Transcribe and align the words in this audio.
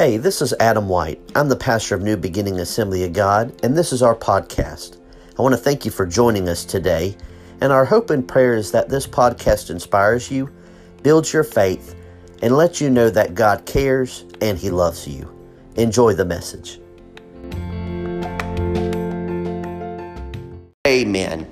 Hey, 0.00 0.16
this 0.16 0.40
is 0.40 0.54
Adam 0.60 0.88
White. 0.88 1.20
I'm 1.34 1.50
the 1.50 1.56
pastor 1.56 1.94
of 1.94 2.00
New 2.00 2.16
Beginning 2.16 2.58
Assembly 2.58 3.04
of 3.04 3.12
God, 3.12 3.54
and 3.62 3.76
this 3.76 3.92
is 3.92 4.02
our 4.02 4.16
podcast. 4.16 4.96
I 5.38 5.42
want 5.42 5.52
to 5.52 5.60
thank 5.60 5.84
you 5.84 5.90
for 5.90 6.06
joining 6.06 6.48
us 6.48 6.64
today, 6.64 7.14
and 7.60 7.70
our 7.70 7.84
hope 7.84 8.08
and 8.08 8.26
prayer 8.26 8.54
is 8.54 8.72
that 8.72 8.88
this 8.88 9.06
podcast 9.06 9.68
inspires 9.68 10.30
you, 10.30 10.48
builds 11.02 11.34
your 11.34 11.44
faith, 11.44 11.96
and 12.40 12.56
lets 12.56 12.80
you 12.80 12.88
know 12.88 13.10
that 13.10 13.34
God 13.34 13.66
cares 13.66 14.24
and 14.40 14.56
He 14.56 14.70
loves 14.70 15.06
you. 15.06 15.30
Enjoy 15.76 16.14
the 16.14 16.24
message. 16.24 16.80
Amen. 20.86 21.46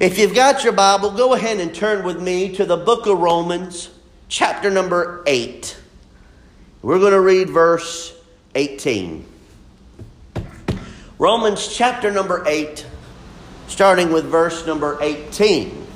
If 0.00 0.16
you've 0.16 0.36
got 0.36 0.62
your 0.62 0.74
Bible, 0.74 1.10
go 1.10 1.34
ahead 1.34 1.58
and 1.58 1.74
turn 1.74 2.04
with 2.04 2.22
me 2.22 2.54
to 2.54 2.64
the 2.64 2.76
book 2.76 3.08
of 3.08 3.18
Romans, 3.18 3.90
chapter 4.28 4.70
number 4.70 5.24
8. 5.26 5.76
We're 6.82 6.98
going 6.98 7.12
to 7.12 7.20
read 7.20 7.50
verse 7.50 8.18
18. 8.54 9.26
Romans 11.18 11.68
chapter 11.68 12.10
number 12.10 12.42
8, 12.46 12.86
starting 13.68 14.10
with 14.10 14.24
verse 14.24 14.66
number 14.66 14.96
18. 15.02 15.86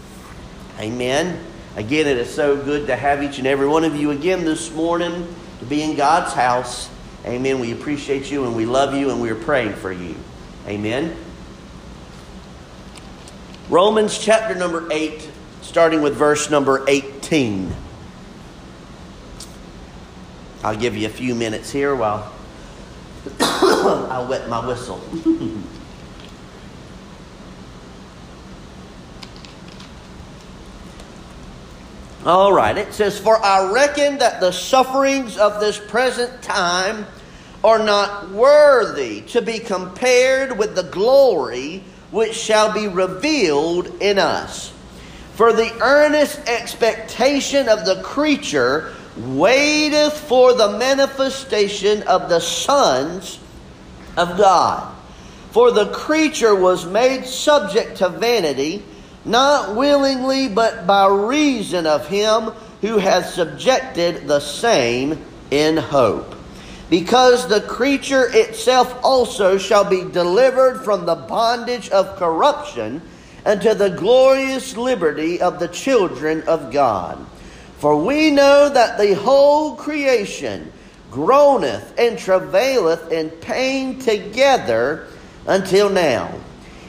Amen. 0.79 1.43
Again, 1.77 2.07
it 2.07 2.19
is 2.19 2.33
so 2.33 2.62
good 2.62 2.87
to 2.88 2.97
have 2.97 3.23
each 3.23 3.38
and 3.38 3.47
every 3.47 3.66
one 3.66 3.84
of 3.84 3.97
you 3.97 4.10
again 4.10 4.45
this 4.45 4.70
morning 4.74 5.27
to 5.60 5.65
be 5.65 5.83
in 5.83 5.97
God's 5.97 6.34
house. 6.34 6.91
Amen. 7.24 7.60
We 7.60 7.73
appreciate 7.73 8.30
you 8.30 8.45
and 8.45 8.55
we 8.55 8.66
love 8.66 8.95
you 8.95 9.10
and 9.10 9.23
we're 9.23 9.35
praying 9.35 9.73
for 9.77 9.91
you. 9.91 10.15
Amen. 10.69 11.16
Romans 13.71 14.19
chapter 14.19 14.55
number 14.55 14.87
8, 14.93 15.30
starting 15.62 16.02
with 16.02 16.15
verse 16.15 16.51
number 16.51 16.85
18. 16.87 17.74
I'll 20.64 20.74
give 20.74 20.96
you 20.96 21.07
a 21.07 21.10
few 21.10 21.34
minutes 21.34 21.70
here 21.70 21.95
while 21.95 22.32
I 23.40 24.26
wet 24.26 24.48
my 24.48 24.66
whistle. 24.66 24.98
All 32.24 32.54
right, 32.54 32.79
it 32.79 32.95
says, 32.95 33.18
For 33.18 33.37
I 33.45 33.71
reckon 33.71 34.16
that 34.18 34.40
the 34.40 34.52
sufferings 34.52 35.37
of 35.37 35.60
this 35.60 35.79
present 35.79 36.40
time 36.40 37.04
are 37.62 37.84
not 37.84 38.30
worthy 38.30 39.21
to 39.21 39.43
be 39.43 39.59
compared 39.59 40.56
with 40.56 40.74
the 40.74 40.84
glory 40.84 41.84
which 42.10 42.34
shall 42.34 42.73
be 42.73 42.88
revealed 42.88 44.01
in 44.01 44.18
us. 44.18 44.73
For 45.34 45.52
the 45.52 45.76
earnest 45.82 46.40
expectation 46.49 47.68
of 47.68 47.84
the 47.84 48.01
creature 48.02 48.95
waiteth 49.16 50.15
for 50.15 50.54
the 50.54 50.76
manifestation 50.79 52.02
of 52.04 52.29
the 52.29 52.40
sons 52.40 53.38
of 54.16 54.37
God. 54.37 54.95
For 55.51 55.71
the 55.71 55.93
creature 55.93 56.54
was 56.54 56.84
made 56.84 57.24
subject 57.26 57.98
to 57.98 58.09
vanity, 58.09 58.82
not 59.24 59.76
willingly, 59.76 60.48
but 60.48 60.87
by 60.87 61.06
reason 61.09 61.87
of 61.87 62.09
him 62.09 62.52
who 62.80 62.98
hath 62.98 63.30
subjected 63.30 64.26
the 64.26 64.41
same 64.41 65.25
in 65.50 65.76
hope. 65.76 66.34
Because 66.91 67.49
the 67.49 67.62
creature 67.62 68.28
itself 68.32 68.99
also 69.03 69.56
shall 69.56 69.84
be 69.88 70.04
delivered 70.04 70.84
from 70.84 71.06
the 71.06 71.15
bondage 71.15 71.88
of 71.91 72.16
corruption 72.16 73.00
unto 73.47 73.75
the 73.75 73.91
glorious 73.91 74.76
liberty 74.76 75.41
of 75.41 75.59
the 75.59 75.69
children 75.69 76.43
of 76.43 76.72
God. 76.72 77.25
For 77.84 77.94
we 77.94 78.31
know 78.31 78.71
that 78.71 78.97
the 78.97 79.12
whole 79.15 79.77
creation 79.77 80.72
groaneth 81.10 81.93
and 81.99 82.19
travaileth 82.19 83.12
in 83.12 83.28
pain 83.28 83.99
together 83.99 85.06
until 85.47 85.91
now. 85.91 86.33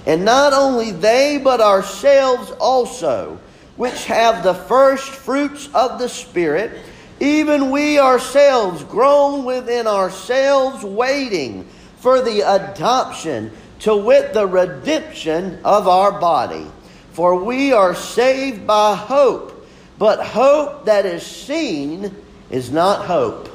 And 0.05 0.23
not 0.23 0.53
only 0.53 0.91
they, 0.91 1.37
but 1.37 1.59
ourselves 1.59 2.49
also, 2.61 3.41
which 3.75 4.05
have 4.05 4.41
the 4.41 4.53
first 4.53 5.09
fruits 5.09 5.67
of 5.73 5.99
the 5.99 6.07
Spirit, 6.07 6.71
even 7.19 7.71
we 7.71 7.99
ourselves 7.99 8.85
groan 8.85 9.43
within 9.43 9.87
ourselves, 9.87 10.81
waiting 10.85 11.67
for 11.97 12.21
the 12.21 12.39
adoption, 12.39 13.51
to 13.79 13.93
wit, 13.97 14.31
the 14.31 14.47
redemption 14.47 15.59
of 15.65 15.89
our 15.89 16.21
body. 16.21 16.65
For 17.11 17.35
we 17.35 17.73
are 17.73 17.95
saved 17.95 18.65
by 18.65 18.95
hope. 18.95 19.54
But 19.97 20.25
hope 20.25 20.85
that 20.85 21.05
is 21.05 21.25
seen 21.25 22.15
is 22.49 22.71
not 22.71 23.05
hope. 23.05 23.49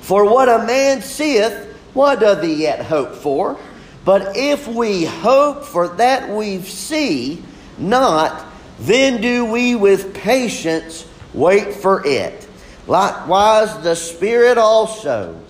For 0.00 0.24
what 0.24 0.48
a 0.48 0.66
man 0.66 1.02
seeth, 1.02 1.52
what 1.94 2.20
doth 2.20 2.42
he 2.42 2.54
yet 2.54 2.84
hope 2.84 3.14
for? 3.14 3.58
But 4.04 4.36
if 4.36 4.66
we 4.66 5.04
hope 5.04 5.64
for 5.64 5.88
that 5.88 6.28
we 6.28 6.62
see 6.62 7.42
not, 7.78 8.44
then 8.80 9.20
do 9.20 9.44
we 9.44 9.74
with 9.74 10.14
patience 10.14 11.06
wait 11.34 11.74
for 11.74 12.04
it. 12.06 12.48
Likewise, 12.86 13.82
the 13.82 13.94
Spirit 13.94 14.58
also 14.58 15.40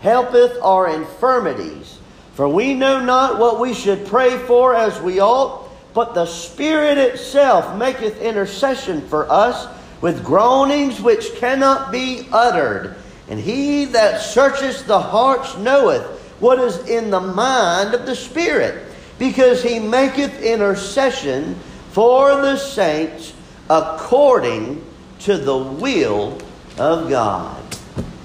helpeth 0.00 0.56
our 0.62 0.88
infirmities. 0.88 1.98
For 2.34 2.48
we 2.48 2.74
know 2.74 3.00
not 3.00 3.38
what 3.38 3.58
we 3.58 3.74
should 3.74 4.06
pray 4.06 4.38
for 4.38 4.74
as 4.74 5.00
we 5.00 5.20
ought 5.20 5.63
but 5.94 6.12
the 6.12 6.26
Spirit 6.26 6.98
itself 6.98 7.76
maketh 7.78 8.20
intercession 8.20 9.00
for 9.02 9.30
us 9.30 9.68
with 10.00 10.24
groanings 10.24 11.00
which 11.00 11.36
cannot 11.36 11.92
be 11.92 12.28
uttered. 12.32 12.96
And 13.30 13.40
he 13.40 13.86
that 13.86 14.20
searcheth 14.20 14.86
the 14.86 15.00
hearts 15.00 15.56
knoweth 15.56 16.04
what 16.40 16.58
is 16.58 16.78
in 16.88 17.10
the 17.10 17.20
mind 17.20 17.94
of 17.94 18.04
the 18.04 18.16
Spirit, 18.16 18.84
because 19.18 19.62
he 19.62 19.78
maketh 19.78 20.42
intercession 20.42 21.54
for 21.92 22.42
the 22.42 22.56
saints 22.56 23.32
according 23.70 24.84
to 25.20 25.38
the 25.38 25.56
will 25.56 26.36
of 26.76 27.08
God. 27.08 27.62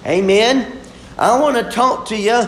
Amen. 0.06 0.80
I 1.18 1.40
want 1.40 1.56
to 1.56 1.72
talk 1.72 2.08
to 2.08 2.18
you. 2.18 2.44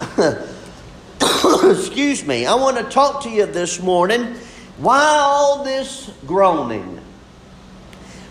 excuse 1.70 2.24
me. 2.26 2.46
I 2.46 2.54
want 2.54 2.76
to 2.76 2.84
talk 2.84 3.22
to 3.22 3.30
you 3.30 3.46
this 3.46 3.80
morning 3.80 4.36
why 4.78 5.18
all 5.18 5.64
this 5.64 6.10
groaning? 6.26 7.00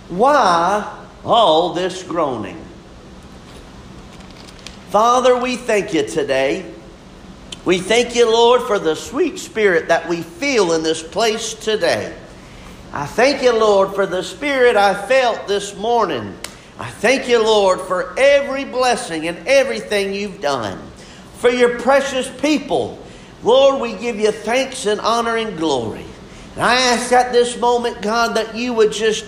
Why 0.09 1.05
all 1.25 1.73
this 1.73 2.03
groaning? 2.03 2.63
Father, 4.89 5.37
we 5.37 5.57
thank 5.57 5.93
you 5.93 6.07
today. 6.07 6.73
We 7.65 7.79
thank 7.79 8.15
you, 8.15 8.31
Lord, 8.31 8.61
for 8.61 8.79
the 8.79 8.95
sweet 8.95 9.37
spirit 9.37 9.89
that 9.89 10.07
we 10.07 10.21
feel 10.21 10.71
in 10.71 10.83
this 10.83 11.03
place 11.03 11.53
today. 11.53 12.15
I 12.93 13.05
thank 13.05 13.43
you, 13.43 13.51
Lord, 13.53 13.93
for 13.93 14.05
the 14.05 14.23
spirit 14.23 14.77
I 14.77 14.93
felt 14.93 15.49
this 15.49 15.75
morning. 15.75 16.33
I 16.79 16.89
thank 16.89 17.27
you, 17.27 17.43
Lord, 17.43 17.81
for 17.81 18.17
every 18.17 18.63
blessing 18.63 19.27
and 19.27 19.45
everything 19.45 20.13
you've 20.13 20.39
done. 20.39 20.79
For 21.39 21.49
your 21.49 21.77
precious 21.79 22.29
people. 22.39 22.97
Lord, 23.43 23.81
we 23.81 23.93
give 23.93 24.17
you 24.17 24.31
thanks 24.31 24.85
and 24.85 25.01
honor 25.01 25.35
and 25.35 25.57
glory. 25.57 26.06
And 26.57 26.65
I 26.65 26.73
ask 26.73 27.11
at 27.11 27.31
this 27.31 27.55
moment, 27.59 28.01
God, 28.01 28.35
that 28.35 28.55
you 28.55 28.73
would 28.73 28.91
just 28.91 29.23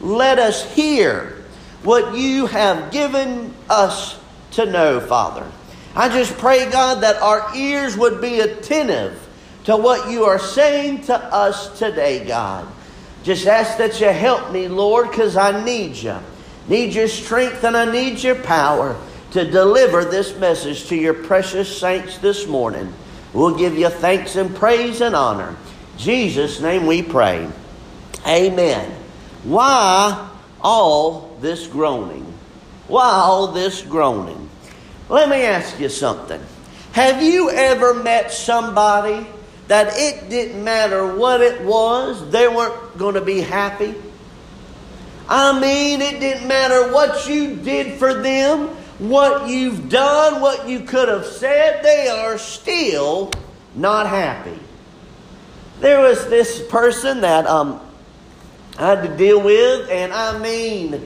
let 0.00 0.40
us 0.40 0.74
hear 0.74 1.36
what 1.84 2.16
you 2.16 2.46
have 2.46 2.90
given 2.90 3.54
us 3.70 4.18
to 4.50 4.66
know, 4.66 4.98
Father. 4.98 5.46
I 5.94 6.08
just 6.08 6.36
pray, 6.36 6.68
God, 6.68 7.04
that 7.04 7.22
our 7.22 7.54
ears 7.54 7.96
would 7.96 8.20
be 8.20 8.40
attentive 8.40 9.24
to 9.66 9.76
what 9.76 10.10
you 10.10 10.24
are 10.24 10.40
saying 10.40 11.02
to 11.02 11.14
us 11.14 11.78
today, 11.78 12.26
God. 12.26 12.66
Just 13.22 13.46
ask 13.46 13.78
that 13.78 14.00
you 14.00 14.08
help 14.08 14.50
me, 14.50 14.66
Lord, 14.66 15.12
because 15.12 15.36
I 15.36 15.64
need 15.64 15.94
you. 15.94 16.16
Need 16.66 16.92
your 16.92 17.06
strength 17.06 17.62
and 17.62 17.76
I 17.76 17.88
need 17.88 18.20
your 18.20 18.34
power 18.34 19.00
to 19.30 19.48
deliver 19.48 20.04
this 20.04 20.36
message 20.38 20.88
to 20.88 20.96
your 20.96 21.14
precious 21.14 21.78
saints 21.78 22.18
this 22.18 22.48
morning. 22.48 22.92
We'll 23.32 23.56
give 23.56 23.78
you 23.78 23.90
thanks 23.90 24.34
and 24.34 24.52
praise 24.56 25.00
and 25.00 25.14
honor. 25.14 25.56
Jesus' 25.96 26.60
name 26.60 26.86
we 26.86 27.02
pray. 27.02 27.48
Amen. 28.26 28.90
Why 29.44 30.30
all 30.60 31.36
this 31.40 31.66
groaning? 31.66 32.24
Why 32.88 33.04
all 33.04 33.48
this 33.48 33.82
groaning? 33.82 34.48
Let 35.08 35.28
me 35.28 35.42
ask 35.42 35.78
you 35.78 35.88
something. 35.88 36.40
Have 36.92 37.22
you 37.22 37.50
ever 37.50 37.94
met 37.94 38.32
somebody 38.32 39.26
that 39.68 39.92
it 39.96 40.28
didn't 40.28 40.62
matter 40.62 41.16
what 41.16 41.40
it 41.40 41.62
was, 41.62 42.30
they 42.30 42.48
weren't 42.48 42.96
going 42.96 43.14
to 43.14 43.20
be 43.20 43.40
happy? 43.40 43.94
I 45.28 45.58
mean, 45.58 46.02
it 46.02 46.20
didn't 46.20 46.46
matter 46.46 46.92
what 46.92 47.28
you 47.28 47.56
did 47.56 47.98
for 47.98 48.14
them, 48.14 48.68
what 48.98 49.48
you've 49.48 49.88
done, 49.88 50.40
what 50.40 50.68
you 50.68 50.80
could 50.80 51.08
have 51.08 51.26
said, 51.26 51.82
they 51.82 52.08
are 52.08 52.38
still 52.38 53.30
not 53.74 54.06
happy. 54.06 54.58
There 55.80 56.00
was 56.00 56.28
this 56.28 56.62
person 56.68 57.20
that 57.22 57.46
um, 57.46 57.80
I 58.78 58.86
had 58.90 59.02
to 59.02 59.16
deal 59.16 59.42
with, 59.42 59.90
and 59.90 60.12
I 60.12 60.38
mean, 60.38 61.04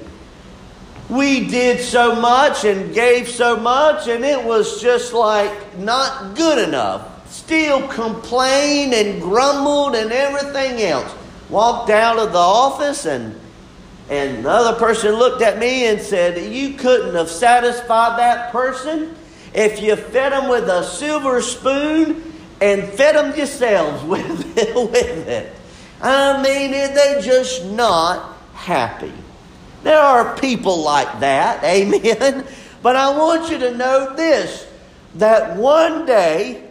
we 1.08 1.48
did 1.48 1.80
so 1.80 2.14
much 2.14 2.64
and 2.64 2.94
gave 2.94 3.28
so 3.28 3.56
much, 3.56 4.08
and 4.08 4.24
it 4.24 4.42
was 4.44 4.80
just 4.80 5.12
like 5.14 5.78
not 5.78 6.36
good 6.36 6.68
enough. 6.68 7.30
Still 7.30 7.86
complained 7.88 8.92
and 8.92 9.20
grumbled 9.20 9.94
and 9.94 10.12
everything 10.12 10.82
else. 10.82 11.14
Walked 11.48 11.90
out 11.90 12.18
of 12.18 12.32
the 12.32 12.38
office, 12.38 13.06
and, 13.06 13.38
and 14.10 14.44
the 14.44 14.50
other 14.50 14.78
person 14.78 15.12
looked 15.12 15.40
at 15.40 15.58
me 15.58 15.86
and 15.86 16.00
said, 16.00 16.52
You 16.52 16.74
couldn't 16.74 17.14
have 17.14 17.30
satisfied 17.30 18.18
that 18.18 18.52
person 18.52 19.14
if 19.54 19.80
you 19.82 19.96
fed 19.96 20.32
them 20.32 20.48
with 20.48 20.68
a 20.68 20.84
silver 20.84 21.40
spoon 21.40 22.28
and 22.60 22.84
fed 22.84 23.14
them 23.14 23.36
yourselves 23.36 24.04
with 24.04 24.56
it. 24.56 25.52
I 26.00 26.42
mean, 26.42 26.70
they're 26.70 27.20
just 27.20 27.64
not 27.64 28.36
happy. 28.54 29.12
There 29.82 29.98
are 29.98 30.36
people 30.36 30.82
like 30.82 31.20
that, 31.20 31.62
amen. 31.64 32.44
But 32.82 32.96
I 32.96 33.16
want 33.16 33.50
you 33.50 33.58
to 33.58 33.76
know 33.76 34.14
this 34.14 34.66
that 35.14 35.56
one 35.56 36.06
day 36.06 36.64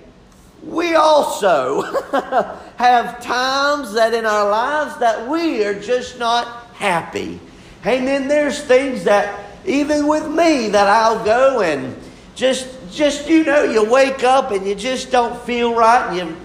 we 0.64 0.96
also 0.96 1.82
have 2.78 3.22
times 3.22 3.94
that 3.94 4.14
in 4.14 4.26
our 4.26 4.50
lives 4.50 4.98
that 5.00 5.28
we 5.28 5.64
are 5.64 5.80
just 5.80 6.20
not 6.20 6.68
happy. 6.74 7.40
Amen. 7.86 8.28
There's 8.28 8.62
things 8.62 9.04
that 9.06 9.46
even 9.66 10.08
with 10.08 10.28
me 10.30 10.70
that 10.70 10.88
I'll 10.88 11.24
go 11.24 11.62
and 11.62 11.96
just 12.36 12.77
just 12.92 13.30
you 13.30 13.44
know 13.44 13.64
you 13.64 13.90
wake 13.90 14.24
up 14.24 14.52
and 14.52 14.66
you 14.66 14.76
just 14.76 15.12
don't 15.12 15.40
feel 15.44 15.76
right 15.76 16.08
and 16.10 16.18
you 16.18 16.38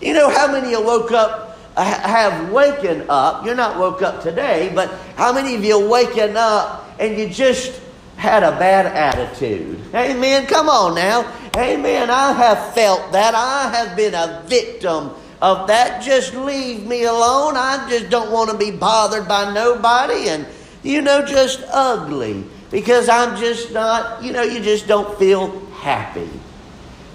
you 0.00 0.14
know 0.14 0.30
how 0.30 0.50
many 0.50 0.66
of 0.66 0.80
you 0.80 0.82
woke 0.84 1.12
up 1.12 1.48
uh, 1.78 1.84
have 1.84 2.50
waken 2.50 3.04
up. 3.08 3.46
You're 3.46 3.54
not 3.54 3.78
woke 3.78 4.02
up 4.02 4.20
today, 4.20 4.72
but 4.74 4.90
how 5.14 5.32
many 5.32 5.54
of 5.54 5.64
you 5.64 5.88
waken 5.88 6.36
up 6.36 6.90
and 6.98 7.16
you 7.16 7.28
just 7.28 7.80
had 8.16 8.42
a 8.42 8.50
bad 8.50 8.86
attitude? 8.86 9.78
Amen. 9.94 10.46
Come 10.46 10.68
on 10.68 10.96
now. 10.96 11.32
Amen. 11.56 12.10
I 12.10 12.32
have 12.32 12.74
felt 12.74 13.12
that. 13.12 13.34
I 13.34 13.70
have 13.76 13.96
been 13.96 14.14
a 14.14 14.42
victim 14.48 15.10
of 15.40 15.68
that. 15.68 16.02
Just 16.02 16.34
leave 16.34 16.84
me 16.84 17.04
alone. 17.04 17.56
I 17.56 17.86
just 17.88 18.10
don't 18.10 18.32
want 18.32 18.50
to 18.50 18.56
be 18.56 18.72
bothered 18.72 19.28
by 19.28 19.52
nobody 19.54 20.30
and, 20.30 20.46
you 20.82 21.00
know, 21.00 21.24
just 21.24 21.62
ugly 21.72 22.44
because 22.72 23.08
I'm 23.08 23.36
just 23.36 23.72
not, 23.72 24.22
you 24.22 24.32
know, 24.32 24.42
you 24.42 24.58
just 24.58 24.88
don't 24.88 25.16
feel 25.16 25.67
happy. 25.78 26.28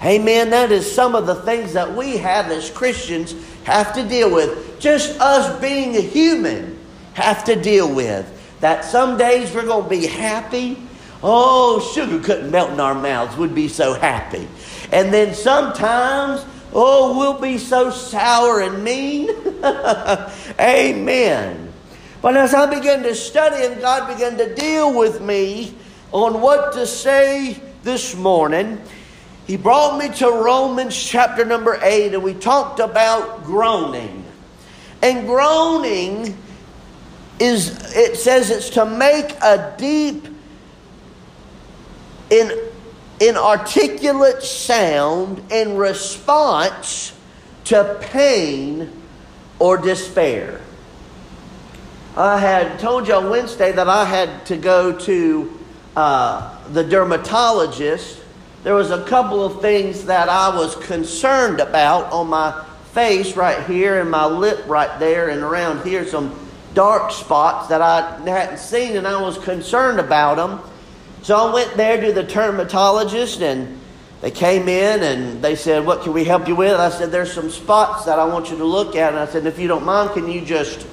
Amen. 0.02 0.50
That 0.50 0.70
is 0.70 0.92
some 0.92 1.14
of 1.14 1.26
the 1.26 1.34
things 1.34 1.72
that 1.72 1.94
we 1.94 2.18
have 2.18 2.50
as 2.50 2.70
Christians 2.70 3.34
have 3.64 3.94
to 3.94 4.06
deal 4.06 4.32
with. 4.32 4.78
Just 4.78 5.18
us 5.20 5.58
being 5.60 5.96
a 5.96 6.00
human 6.00 6.78
have 7.14 7.44
to 7.44 7.60
deal 7.60 7.92
with. 7.92 8.30
That 8.60 8.84
some 8.84 9.16
days 9.16 9.54
we're 9.54 9.64
going 9.64 9.84
to 9.84 9.90
be 9.90 10.06
happy. 10.06 10.76
Oh, 11.22 11.80
sugar 11.94 12.22
couldn't 12.22 12.50
melt 12.50 12.70
in 12.70 12.80
our 12.80 12.94
mouths. 12.94 13.36
We'd 13.36 13.54
be 13.54 13.68
so 13.68 13.94
happy. 13.94 14.46
And 14.92 15.12
then 15.12 15.34
sometimes, 15.34 16.44
oh, 16.74 17.18
we'll 17.18 17.40
be 17.40 17.56
so 17.56 17.90
sour 17.90 18.60
and 18.60 18.84
mean. 18.84 19.30
Amen. 20.60 21.72
But 22.20 22.36
as 22.36 22.52
I 22.52 22.66
began 22.74 23.02
to 23.04 23.14
study 23.14 23.64
and 23.64 23.80
God 23.80 24.12
began 24.12 24.36
to 24.36 24.54
deal 24.54 24.96
with 24.96 25.20
me 25.22 25.74
on 26.12 26.40
what 26.40 26.74
to 26.74 26.86
say 26.86 27.60
this 27.84 28.16
morning, 28.16 28.80
he 29.46 29.58
brought 29.58 29.98
me 29.98 30.08
to 30.16 30.26
Romans 30.26 30.96
chapter 30.96 31.44
number 31.44 31.78
8, 31.82 32.14
and 32.14 32.22
we 32.22 32.32
talked 32.32 32.80
about 32.80 33.44
groaning. 33.44 34.24
And 35.02 35.26
groaning 35.26 36.36
is, 37.38 37.94
it 37.94 38.16
says 38.16 38.50
it's 38.50 38.70
to 38.70 38.86
make 38.86 39.30
a 39.42 39.74
deep, 39.76 40.26
in, 42.30 42.58
inarticulate 43.20 44.42
sound 44.42 45.52
in 45.52 45.76
response 45.76 47.14
to 47.64 47.98
pain 48.00 48.90
or 49.58 49.76
despair. 49.76 50.62
I 52.16 52.38
had 52.38 52.78
told 52.78 53.08
you 53.08 53.14
on 53.14 53.28
Wednesday 53.28 53.72
that 53.72 53.88
I 53.88 54.06
had 54.06 54.46
to 54.46 54.56
go 54.56 54.98
to 55.00 55.63
uh, 55.96 56.56
the 56.72 56.84
dermatologist 56.84 58.20
there 58.64 58.74
was 58.74 58.90
a 58.90 59.04
couple 59.04 59.44
of 59.44 59.60
things 59.60 60.06
that 60.06 60.30
I 60.30 60.56
was 60.56 60.74
concerned 60.74 61.60
about 61.60 62.10
on 62.10 62.28
my 62.28 62.64
face 62.94 63.36
right 63.36 63.62
here 63.66 64.00
and 64.00 64.10
my 64.10 64.24
lip 64.24 64.64
right 64.66 64.98
there 64.98 65.28
and 65.28 65.42
around 65.42 65.86
here 65.86 66.06
some 66.06 66.34
dark 66.72 67.12
spots 67.12 67.68
that 67.68 67.82
I 67.82 68.18
hadn't 68.26 68.58
seen 68.58 68.96
and 68.96 69.06
I 69.06 69.20
was 69.20 69.36
concerned 69.36 70.00
about 70.00 70.36
them. 70.36 70.62
So 71.22 71.36
I 71.36 71.52
went 71.52 71.76
there 71.76 72.00
to 72.00 72.12
the 72.14 72.22
dermatologist 72.22 73.42
and 73.42 73.78
they 74.22 74.30
came 74.30 74.66
in 74.66 75.02
and 75.02 75.42
they 75.42 75.56
said, 75.56 75.84
What 75.84 76.02
can 76.02 76.14
we 76.14 76.24
help 76.24 76.48
you 76.48 76.56
with? 76.56 76.80
I 76.80 76.88
said, 76.88 77.12
There's 77.12 77.34
some 77.34 77.50
spots 77.50 78.06
that 78.06 78.18
I 78.18 78.24
want 78.24 78.50
you 78.50 78.56
to 78.56 78.64
look 78.64 78.96
at. 78.96 79.12
And 79.12 79.18
I 79.18 79.26
said, 79.26 79.44
If 79.44 79.58
you 79.58 79.68
don't 79.68 79.84
mind, 79.84 80.12
can 80.12 80.30
you 80.30 80.40
just 80.40 80.86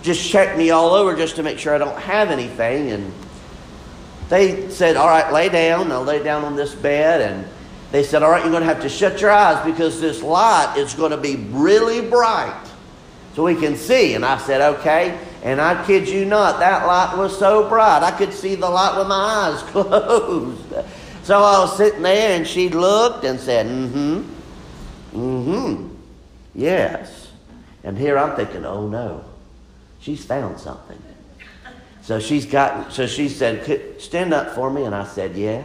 just 0.00 0.30
check 0.30 0.56
me 0.56 0.70
all 0.70 0.94
over 0.94 1.14
just 1.14 1.36
to 1.36 1.42
make 1.42 1.58
sure 1.58 1.74
I 1.74 1.78
don't 1.78 1.98
have 1.98 2.30
anything? 2.30 2.92
And 2.92 3.12
they 4.28 4.68
said, 4.70 4.96
All 4.96 5.06
right, 5.06 5.32
lay 5.32 5.48
down. 5.48 5.90
I 5.90 5.98
lay 5.98 6.22
down 6.22 6.44
on 6.44 6.56
this 6.56 6.74
bed, 6.74 7.20
and 7.20 7.48
they 7.90 8.02
said, 8.02 8.22
All 8.22 8.30
right, 8.30 8.42
you're 8.42 8.50
going 8.50 8.62
to 8.62 8.68
have 8.68 8.82
to 8.82 8.88
shut 8.88 9.20
your 9.20 9.30
eyes 9.30 9.64
because 9.64 10.00
this 10.00 10.22
light 10.22 10.74
is 10.76 10.94
going 10.94 11.10
to 11.10 11.16
be 11.16 11.36
really 11.36 12.08
bright 12.08 12.68
so 13.34 13.44
we 13.44 13.54
can 13.54 13.76
see. 13.76 14.14
And 14.14 14.24
I 14.24 14.38
said, 14.38 14.60
Okay. 14.76 15.18
And 15.42 15.60
I 15.60 15.86
kid 15.86 16.08
you 16.08 16.24
not, 16.24 16.58
that 16.58 16.86
light 16.86 17.16
was 17.16 17.38
so 17.38 17.68
bright, 17.68 18.02
I 18.02 18.10
could 18.10 18.32
see 18.32 18.56
the 18.56 18.68
light 18.68 18.98
with 18.98 19.06
my 19.06 19.14
eyes 19.14 19.62
closed. 19.70 20.74
So 21.22 21.38
I 21.38 21.60
was 21.60 21.76
sitting 21.76 22.02
there, 22.02 22.36
and 22.36 22.46
she 22.46 22.68
looked 22.68 23.24
and 23.24 23.38
said, 23.38 23.66
Mm 23.66 23.90
hmm. 23.90 25.18
Mm 25.18 25.44
hmm. 25.44 25.88
Yes. 26.54 27.30
And 27.84 27.96
here 27.96 28.18
I'm 28.18 28.36
thinking, 28.36 28.66
Oh 28.66 28.88
no, 28.88 29.24
she's 30.00 30.24
found 30.24 30.58
something. 30.58 31.00
So 32.08 32.18
she's 32.18 32.46
got, 32.46 32.90
so 32.90 33.06
she 33.06 33.28
said, 33.28 34.00
stand 34.00 34.32
up 34.32 34.54
for 34.54 34.70
me. 34.70 34.84
And 34.84 34.94
I 34.94 35.04
said, 35.04 35.36
yeah. 35.36 35.62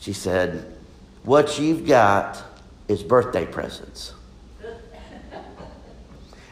She 0.00 0.12
said, 0.12 0.74
what 1.22 1.60
you've 1.60 1.86
got 1.86 2.42
is 2.88 3.04
birthday 3.04 3.46
presents. 3.46 4.14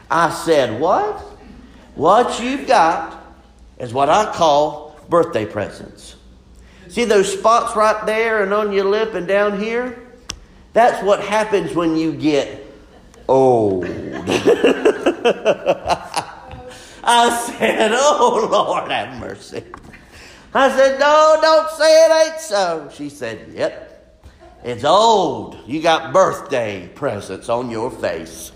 I 0.09 0.29
said, 0.29 0.79
what? 0.79 1.19
What 1.95 2.41
you've 2.41 2.65
got 2.65 3.21
is 3.77 3.93
what 3.93 4.07
I 4.07 4.31
call 4.31 4.97
birthday 5.09 5.45
presents. 5.45 6.15
See 6.87 7.03
those 7.03 7.37
spots 7.37 7.75
right 7.75 8.05
there 8.05 8.43
and 8.43 8.53
on 8.53 8.71
your 8.71 8.85
lip 8.85 9.15
and 9.15 9.27
down 9.27 9.59
here? 9.59 10.01
That's 10.71 11.03
what 11.03 11.19
happens 11.19 11.75
when 11.75 11.97
you 11.97 12.13
get 12.13 12.73
old. 13.27 13.85
I 17.03 17.47
said, 17.47 17.91
Oh, 17.93 18.47
Lord, 18.51 18.91
have 18.91 19.19
mercy. 19.19 19.63
I 20.53 20.69
said, 20.69 20.99
No, 20.99 21.39
don't 21.41 21.69
say 21.71 22.05
it 22.05 22.31
ain't 22.31 22.41
so. 22.41 22.89
She 22.93 23.09
said, 23.09 23.51
Yep. 23.53 23.89
It's 24.63 24.85
old. 24.85 25.57
You 25.67 25.81
got 25.81 26.13
birthday 26.13 26.89
presents 26.95 27.49
on 27.49 27.69
your 27.69 27.91
face. 27.91 28.53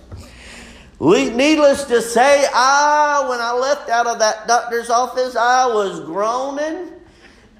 Needless 0.99 1.83
to 1.85 2.01
say, 2.01 2.45
I, 2.53 3.25
when 3.29 3.41
I 3.41 3.51
left 3.51 3.89
out 3.89 4.07
of 4.07 4.19
that 4.19 4.47
doctor's 4.47 4.89
office, 4.89 5.35
I 5.35 5.67
was 5.67 5.99
groaning 5.99 6.93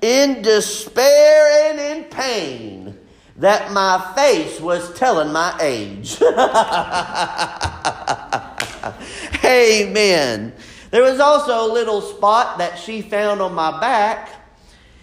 in 0.02 0.42
despair 0.42 1.70
and 1.70 1.80
in 1.80 2.04
pain 2.06 2.98
that 3.38 3.72
my 3.72 4.14
face 4.16 4.60
was 4.60 4.92
telling 4.98 5.32
my 5.32 5.56
age. 5.62 6.20
Amen. 9.46 10.54
There 10.92 11.04
was 11.04 11.20
also 11.20 11.70
a 11.70 11.70
little 11.72 12.02
spot 12.02 12.60
that 12.60 12.78
she 12.78 13.02
found 13.02 13.42
on 13.42 13.54
my 13.54 13.80
back, 13.80 14.30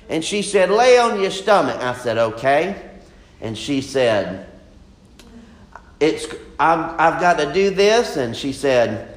and 0.09 0.25
she 0.25 0.43
said, 0.43 0.71
Lay 0.71 0.99
on 0.99 1.21
your 1.21 1.31
stomach. 1.31 1.81
I 1.81 1.95
said, 1.95 2.19
Okay. 2.19 2.91
And 3.41 3.59
she 3.59 3.83
said, 3.83 4.47
it's, 6.00 6.26
I've, 6.59 6.99
I've 6.99 7.21
got 7.21 7.38
to 7.38 7.53
do 7.53 7.71
this. 7.71 8.17
And 8.17 8.35
she 8.35 8.53
said, 8.53 9.17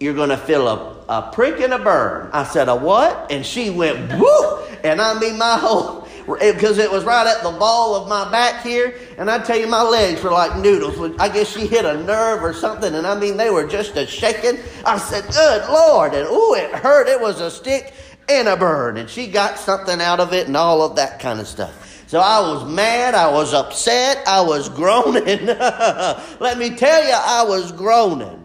You're 0.00 0.14
going 0.14 0.28
to 0.28 0.36
feel 0.36 0.68
a, 0.68 1.04
a 1.08 1.32
prick 1.32 1.60
and 1.60 1.72
a 1.72 1.78
burn. 1.78 2.30
I 2.32 2.44
said, 2.44 2.68
A 2.68 2.76
what? 2.76 3.30
And 3.30 3.44
she 3.44 3.70
went, 3.70 4.12
Whoop! 4.12 4.68
And 4.84 5.00
I 5.00 5.18
mean, 5.18 5.38
my 5.38 5.56
whole 5.56 6.01
because 6.26 6.78
it 6.78 6.90
was 6.90 7.04
right 7.04 7.26
at 7.26 7.42
the 7.42 7.50
ball 7.50 7.94
of 7.94 8.08
my 8.08 8.30
back 8.30 8.62
here. 8.62 8.94
And 9.18 9.30
I 9.30 9.38
tell 9.38 9.58
you, 9.58 9.66
my 9.66 9.82
legs 9.82 10.22
were 10.22 10.30
like 10.30 10.56
noodles. 10.58 11.16
I 11.18 11.28
guess 11.28 11.52
she 11.52 11.66
hit 11.66 11.84
a 11.84 12.02
nerve 12.02 12.42
or 12.42 12.52
something. 12.52 12.94
And 12.94 13.06
I 13.06 13.18
mean, 13.18 13.36
they 13.36 13.50
were 13.50 13.66
just 13.66 13.96
a 13.96 14.06
shaking. 14.06 14.58
I 14.86 14.98
said, 14.98 15.24
Good 15.32 15.68
Lord. 15.68 16.14
And 16.14 16.28
ooh, 16.28 16.54
it 16.54 16.72
hurt. 16.74 17.08
It 17.08 17.20
was 17.20 17.40
a 17.40 17.50
stick 17.50 17.94
and 18.28 18.48
a 18.48 18.56
burn. 18.56 18.96
And 18.96 19.08
she 19.08 19.26
got 19.26 19.58
something 19.58 20.00
out 20.00 20.20
of 20.20 20.32
it 20.32 20.46
and 20.46 20.56
all 20.56 20.82
of 20.82 20.96
that 20.96 21.20
kind 21.20 21.40
of 21.40 21.46
stuff. 21.46 22.04
So 22.06 22.20
I 22.20 22.40
was 22.40 22.70
mad. 22.70 23.14
I 23.14 23.30
was 23.32 23.54
upset. 23.54 24.22
I 24.26 24.42
was 24.42 24.68
groaning. 24.80 25.46
Let 25.46 26.58
me 26.58 26.76
tell 26.76 27.04
you, 27.04 27.14
I 27.14 27.44
was 27.46 27.72
groaning. 27.72 28.41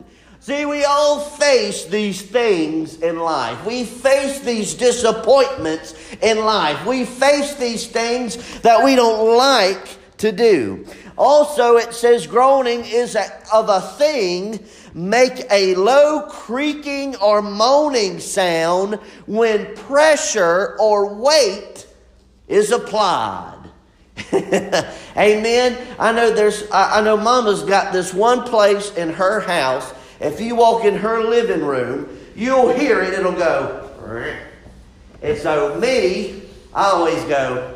See, 0.47 0.63
we 0.63 0.85
all 0.85 1.19
face 1.19 1.83
these 1.87 2.21
things 2.21 3.01
in 3.01 3.19
life. 3.19 3.65
We 3.65 3.83
face 3.83 4.39
these 4.39 4.75
disappointments 4.75 5.93
in 6.21 6.37
life. 6.37 6.85
We 6.85 7.03
face 7.03 7.55
these 7.55 7.85
things 7.87 8.61
that 8.61 8.81
we 8.81 8.95
don't 8.95 9.35
like 9.35 9.97
to 10.19 10.31
do. 10.31 10.85
Also, 11.17 11.75
it 11.75 11.93
says 11.93 12.27
groaning 12.27 12.85
is 12.85 13.15
a, 13.15 13.25
of 13.53 13.67
a 13.67 13.81
thing 13.97 14.65
make 14.93 15.45
a 15.51 15.75
low 15.75 16.21
creaking 16.29 17.17
or 17.17 17.41
moaning 17.41 18.21
sound 18.21 19.01
when 19.25 19.75
pressure 19.75 20.77
or 20.79 21.13
weight 21.13 21.87
is 22.47 22.71
applied. 22.71 23.69
Amen. 24.33 25.77
I 25.99 26.13
know 26.13 26.31
there's 26.31 26.63
I 26.71 27.01
know 27.01 27.17
mama's 27.17 27.63
got 27.63 27.91
this 27.91 28.13
one 28.13 28.43
place 28.43 28.95
in 28.95 29.09
her 29.09 29.41
house. 29.41 29.93
If 30.19 30.41
you 30.41 30.55
walk 30.55 30.85
in 30.85 30.95
her 30.95 31.23
living 31.23 31.63
room, 31.63 32.19
you'll 32.35 32.73
hear 32.73 33.01
it, 33.01 33.13
it'll 33.13 33.31
go. 33.33 33.83
And 35.21 35.37
so 35.37 35.79
me, 35.79 36.43
I 36.73 36.91
always 36.91 37.23
go 37.25 37.73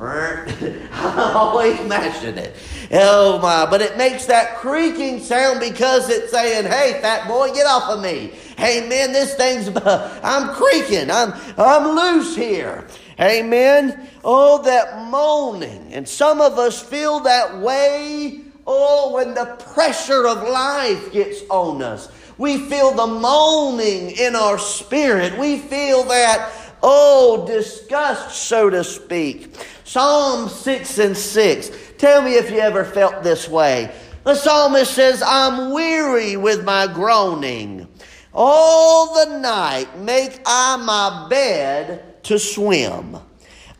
I 0.00 1.32
always 1.34 1.80
mention 1.86 2.38
it. 2.38 2.56
Oh 2.90 3.38
my, 3.38 3.66
but 3.68 3.82
it 3.82 3.98
makes 3.98 4.26
that 4.26 4.56
creaking 4.56 5.20
sound 5.20 5.60
because 5.60 6.08
it's 6.08 6.30
saying, 6.32 6.64
hey, 6.64 6.98
fat 7.02 7.28
boy, 7.28 7.52
get 7.52 7.66
off 7.66 7.90
of 7.90 8.02
me. 8.02 8.32
Hey 8.56 8.88
man, 8.88 9.12
this 9.12 9.34
thing's, 9.34 9.68
I'm 9.84 10.54
creaking. 10.54 11.10
I'm, 11.10 11.34
I'm 11.58 11.96
loose 11.96 12.34
here. 12.34 12.86
Amen. 13.20 14.08
Oh, 14.24 14.62
that 14.62 15.10
moaning. 15.10 15.92
And 15.92 16.08
some 16.08 16.40
of 16.40 16.58
us 16.58 16.82
feel 16.82 17.20
that 17.20 17.58
way, 17.58 18.40
oh, 18.66 19.14
when 19.14 19.34
the 19.34 19.56
pressure 19.74 20.26
of 20.26 20.42
life 20.42 21.12
gets 21.12 21.42
on 21.48 21.82
us. 21.82 22.10
We 22.38 22.58
feel 22.58 22.92
the 22.92 23.06
moaning 23.06 24.12
in 24.12 24.34
our 24.34 24.58
spirit. 24.58 25.36
We 25.38 25.58
feel 25.58 26.04
that, 26.04 26.50
oh, 26.82 27.44
disgust, 27.46 28.36
so 28.36 28.70
to 28.70 28.82
speak. 28.82 29.54
Psalm 29.84 30.48
6 30.48 30.98
and 30.98 31.16
6. 31.16 31.70
Tell 31.98 32.22
me 32.22 32.34
if 32.34 32.50
you 32.50 32.58
ever 32.58 32.84
felt 32.84 33.22
this 33.22 33.48
way. 33.48 33.92
The 34.24 34.34
psalmist 34.34 34.94
says, 34.94 35.22
I'm 35.26 35.72
weary 35.72 36.36
with 36.36 36.64
my 36.64 36.86
groaning. 36.86 37.88
All 38.32 39.14
the 39.14 39.38
night 39.38 39.98
make 39.98 40.40
I 40.46 40.76
my 40.76 41.26
bed 41.28 42.22
to 42.24 42.38
swim. 42.38 43.18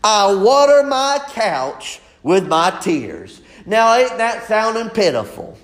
I 0.02 0.34
water 0.34 0.82
my 0.82 1.20
couch 1.28 2.00
with 2.22 2.48
my 2.48 2.70
tears. 2.80 3.42
Now, 3.66 3.94
ain't 3.94 4.16
that 4.18 4.46
sounding 4.46 4.90
pitiful? 4.90 5.56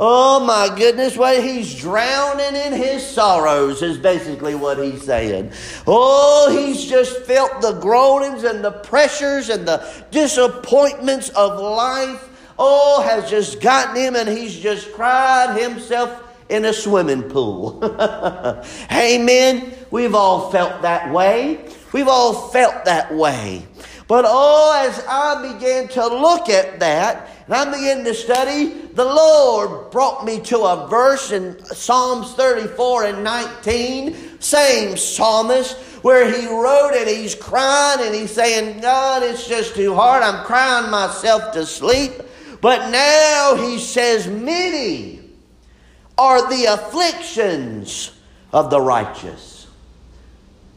Oh 0.00 0.38
my 0.44 0.72
goodness, 0.78 1.16
what 1.16 1.42
he's 1.42 1.74
drowning 1.74 2.54
in 2.54 2.72
his 2.72 3.04
sorrows 3.04 3.82
is 3.82 3.98
basically 3.98 4.54
what 4.54 4.78
he's 4.78 5.02
saying. 5.02 5.50
Oh, 5.88 6.56
he's 6.56 6.84
just 6.84 7.22
felt 7.22 7.60
the 7.60 7.72
groanings 7.80 8.44
and 8.44 8.62
the 8.62 8.70
pressures 8.70 9.48
and 9.48 9.66
the 9.66 9.84
disappointments 10.12 11.30
of 11.30 11.58
life. 11.58 12.28
Oh, 12.60 13.02
has 13.02 13.28
just 13.28 13.60
gotten 13.60 13.96
him 13.96 14.14
and 14.14 14.28
he's 14.28 14.56
just 14.56 14.92
cried 14.92 15.58
himself 15.60 16.22
in 16.48 16.64
a 16.64 16.72
swimming 16.72 17.24
pool. 17.24 17.80
Amen. 18.92 19.74
We've 19.90 20.14
all 20.14 20.52
felt 20.52 20.82
that 20.82 21.12
way. 21.12 21.64
We've 21.92 22.08
all 22.08 22.48
felt 22.50 22.84
that 22.84 23.12
way. 23.12 23.66
But 24.08 24.24
oh, 24.26 24.88
as 24.88 25.04
I 25.06 25.52
began 25.52 25.86
to 25.88 26.06
look 26.06 26.48
at 26.48 26.80
that, 26.80 27.28
and 27.44 27.54
I 27.54 27.66
began 27.66 28.04
to 28.04 28.14
study, 28.14 28.68
the 28.94 29.04
Lord 29.04 29.90
brought 29.90 30.24
me 30.24 30.40
to 30.44 30.60
a 30.60 30.88
verse 30.88 31.30
in 31.30 31.62
Psalms 31.62 32.32
34 32.32 33.04
and 33.04 33.22
19, 33.22 34.40
same 34.40 34.96
psalmist, 34.96 35.76
where 36.02 36.24
he 36.32 36.46
wrote 36.46 36.94
and 36.96 37.06
he's 37.08 37.34
crying 37.34 38.00
and 38.00 38.14
he's 38.14 38.30
saying, 38.30 38.80
God, 38.80 39.22
it's 39.22 39.46
just 39.46 39.74
too 39.74 39.94
hard. 39.94 40.22
I'm 40.22 40.42
crying 40.46 40.90
myself 40.90 41.52
to 41.52 41.66
sleep. 41.66 42.12
But 42.62 42.90
now 42.90 43.56
he 43.56 43.78
says, 43.78 44.26
Many 44.26 45.20
are 46.16 46.48
the 46.48 46.64
afflictions 46.64 48.18
of 48.54 48.70
the 48.70 48.80
righteous. 48.80 49.66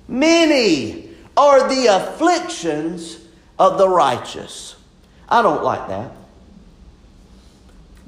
Many 0.10 1.12
are 1.38 1.70
the 1.70 1.88
afflictions 1.88 3.21
of 3.62 3.78
the 3.78 3.88
righteous. 3.88 4.76
I 5.30 5.44
don't 5.44 5.64
like 5.64 5.88
that. 5.88 6.12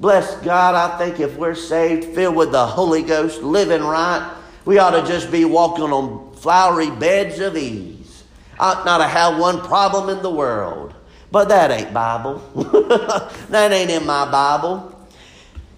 Bless 0.00 0.34
God, 0.38 0.74
I 0.74 0.98
think 0.98 1.20
if 1.20 1.36
we're 1.36 1.54
saved, 1.54 2.12
filled 2.12 2.34
with 2.34 2.50
the 2.50 2.66
Holy 2.66 3.02
Ghost, 3.02 3.40
living 3.40 3.82
right, 3.82 4.36
we 4.64 4.78
ought 4.78 5.00
to 5.00 5.06
just 5.06 5.30
be 5.30 5.44
walking 5.44 5.84
on 5.84 6.34
flowery 6.34 6.90
beds 6.90 7.38
of 7.38 7.56
ease. 7.56 8.24
Ought 8.58 8.84
not 8.84 8.98
to 8.98 9.04
have 9.04 9.38
one 9.38 9.60
problem 9.60 10.08
in 10.08 10.24
the 10.24 10.30
world. 10.30 10.92
But 11.30 11.48
that 11.50 11.70
ain't 11.70 11.94
Bible. 11.94 12.38
that 13.50 13.70
ain't 13.70 13.90
in 13.90 14.04
my 14.04 14.28
Bible. 14.28 15.08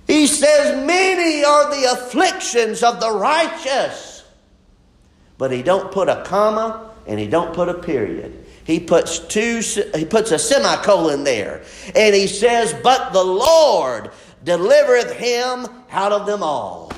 He 0.06 0.26
says, 0.26 0.86
Many 0.86 1.44
are 1.44 1.70
the 1.70 1.92
afflictions 1.92 2.82
of 2.82 2.98
the 2.98 3.10
righteous. 3.10 4.24
But 5.36 5.52
he 5.52 5.62
don't 5.62 5.92
put 5.92 6.08
a 6.08 6.24
comma 6.24 6.94
and 7.06 7.20
he 7.20 7.26
don't 7.26 7.54
put 7.54 7.68
a 7.68 7.74
period. 7.74 8.45
He 8.66 8.80
puts 8.80 9.20
two 9.20 9.60
he 9.94 10.04
puts 10.04 10.32
a 10.32 10.38
semicolon 10.40 11.22
there. 11.22 11.62
And 11.94 12.14
he 12.14 12.26
says, 12.26 12.74
But 12.82 13.12
the 13.12 13.22
Lord 13.22 14.10
delivereth 14.42 15.12
him 15.12 15.68
out 15.92 16.10
of 16.10 16.26
them 16.26 16.42
all. 16.42 16.90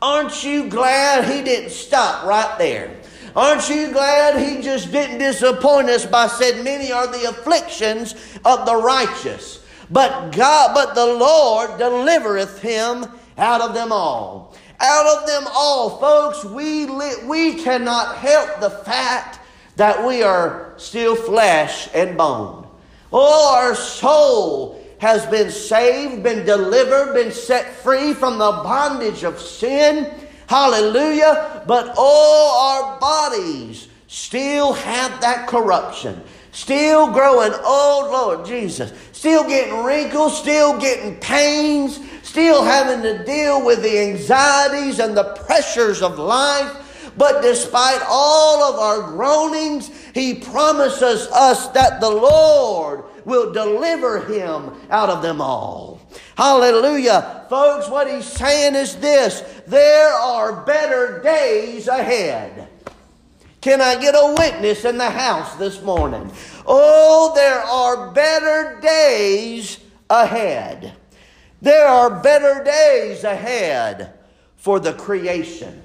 Aren't 0.00 0.44
you 0.44 0.68
glad 0.68 1.24
he 1.24 1.42
didn't 1.42 1.70
stop 1.70 2.24
right 2.24 2.56
there? 2.58 2.96
Aren't 3.34 3.68
you 3.68 3.90
glad 3.90 4.40
he 4.40 4.62
just 4.62 4.92
didn't 4.92 5.18
disappoint 5.18 5.88
us 5.90 6.06
by 6.06 6.28
saying, 6.28 6.62
Many 6.62 6.92
are 6.92 7.08
the 7.08 7.28
afflictions 7.28 8.14
of 8.44 8.64
the 8.64 8.76
righteous. 8.76 9.64
But 9.90 10.30
God, 10.30 10.72
but 10.72 10.94
the 10.94 11.06
Lord 11.06 11.78
delivereth 11.78 12.60
him 12.60 13.06
out 13.36 13.60
of 13.60 13.74
them 13.74 13.90
all. 13.90 14.54
Out 14.78 15.06
of 15.06 15.26
them 15.26 15.44
all, 15.52 15.98
folks, 15.98 16.44
we, 16.44 16.86
li- 16.86 17.24
we 17.24 17.54
cannot 17.54 18.16
help 18.16 18.60
the 18.60 18.70
fact 18.70 19.40
that 19.78 20.04
we 20.04 20.22
are 20.22 20.74
still 20.76 21.16
flesh 21.16 21.88
and 21.94 22.16
bone. 22.16 22.66
Oh, 23.12 23.56
our 23.56 23.74
soul 23.74 24.84
has 24.98 25.24
been 25.26 25.50
saved, 25.50 26.24
been 26.24 26.44
delivered, 26.44 27.14
been 27.14 27.30
set 27.32 27.72
free 27.76 28.12
from 28.12 28.38
the 28.38 28.50
bondage 28.50 29.22
of 29.22 29.40
sin. 29.40 30.12
Hallelujah. 30.48 31.62
But 31.66 31.94
oh, 31.96 32.74
our 32.74 32.98
bodies 32.98 33.86
still 34.08 34.72
have 34.72 35.20
that 35.20 35.46
corruption. 35.46 36.20
Still 36.50 37.12
growing 37.12 37.52
old, 37.64 38.10
Lord 38.10 38.46
Jesus. 38.46 38.92
Still 39.12 39.44
getting 39.44 39.84
wrinkles, 39.84 40.36
still 40.36 40.76
getting 40.80 41.14
pains, 41.20 42.00
still 42.24 42.64
having 42.64 43.00
to 43.02 43.24
deal 43.24 43.64
with 43.64 43.82
the 43.82 43.98
anxieties 44.00 44.98
and 44.98 45.16
the 45.16 45.34
pressures 45.46 46.02
of 46.02 46.18
life. 46.18 46.87
But 47.18 47.42
despite 47.42 48.00
all 48.08 48.62
of 48.62 48.78
our 48.78 49.10
groanings, 49.10 49.90
he 50.14 50.34
promises 50.34 51.26
us 51.32 51.66
that 51.70 52.00
the 52.00 52.08
Lord 52.08 53.02
will 53.24 53.52
deliver 53.52 54.20
him 54.24 54.70
out 54.88 55.10
of 55.10 55.20
them 55.20 55.40
all. 55.40 56.00
Hallelujah. 56.36 57.44
Folks, 57.50 57.88
what 57.88 58.08
he's 58.08 58.24
saying 58.24 58.76
is 58.76 58.96
this 58.96 59.40
there 59.66 60.12
are 60.12 60.64
better 60.64 61.20
days 61.20 61.88
ahead. 61.88 62.68
Can 63.60 63.80
I 63.80 64.00
get 64.00 64.14
a 64.14 64.36
witness 64.38 64.84
in 64.84 64.96
the 64.96 65.10
house 65.10 65.56
this 65.56 65.82
morning? 65.82 66.30
Oh, 66.64 67.32
there 67.34 67.60
are 67.60 68.12
better 68.12 68.78
days 68.80 69.80
ahead. 70.08 70.94
There 71.60 71.88
are 71.88 72.22
better 72.22 72.62
days 72.62 73.24
ahead 73.24 74.14
for 74.56 74.78
the 74.78 74.92
creation 74.92 75.82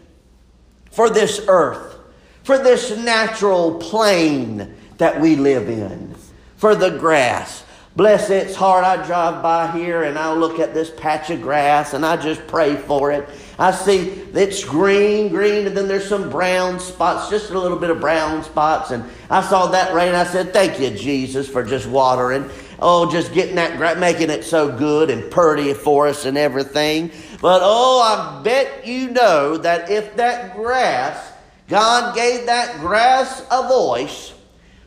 for 0.94 1.10
this 1.10 1.44
earth, 1.48 1.98
for 2.44 2.58
this 2.58 2.96
natural 2.98 3.76
plane 3.80 4.76
that 5.00 5.20
we 5.20 5.36
live 5.36 5.68
in, 5.68 6.16
for 6.56 6.76
the 6.76 6.92
grass. 6.92 7.66
Bless 7.96 8.30
its 8.30 8.56
heart, 8.56 8.84
I 8.84 9.06
drive 9.06 9.44
by 9.44 9.72
here 9.72 10.04
and 10.04 10.18
I 10.18 10.34
look 10.34 10.60
at 10.60 10.74
this 10.74 10.90
patch 10.90 11.30
of 11.30 11.42
grass 11.44 11.94
and 11.94 12.04
I 12.04 12.18
just 12.18 12.46
pray 12.48 12.76
for 12.76 13.12
it. 13.12 13.28
I 13.60 13.72
see 13.72 14.10
it's 14.34 14.64
green, 14.64 15.30
green, 15.30 15.68
and 15.68 15.78
then 15.78 15.88
there's 15.88 16.08
some 16.08 16.30
brown 16.30 16.80
spots, 16.80 17.30
just 17.30 17.52
a 17.52 17.60
little 17.60 17.78
bit 17.78 17.92
of 17.92 18.00
brown 18.00 18.44
spots. 18.44 18.90
And 18.90 19.04
I 19.30 19.42
saw 19.42 19.68
that 19.68 19.94
rain. 19.94 20.16
I 20.16 20.24
said, 20.24 20.54
Thank 20.54 20.80
you, 20.80 20.90
Jesus, 20.90 21.48
for 21.48 21.64
just 21.64 21.88
watering. 21.88 22.50
Oh, 22.80 23.12
just 23.12 23.32
getting 23.32 23.56
that, 23.56 24.00
making 24.00 24.32
it 24.32 24.44
so 24.44 24.76
good 24.76 25.12
and 25.12 25.30
pretty 25.30 25.74
for 25.76 26.08
us 26.08 26.26
and 26.26 26.36
everything. 26.36 27.12
But 27.44 27.60
oh, 27.62 28.00
I 28.02 28.42
bet 28.42 28.88
you 28.88 29.10
know 29.12 29.58
that 29.58 29.92
if 29.92 30.16
that 30.16 30.56
grass, 30.56 31.34
God 31.68 32.16
gave 32.16 32.46
that 32.46 32.80
grass 32.80 33.46
a 33.52 33.68
voice, 33.68 34.34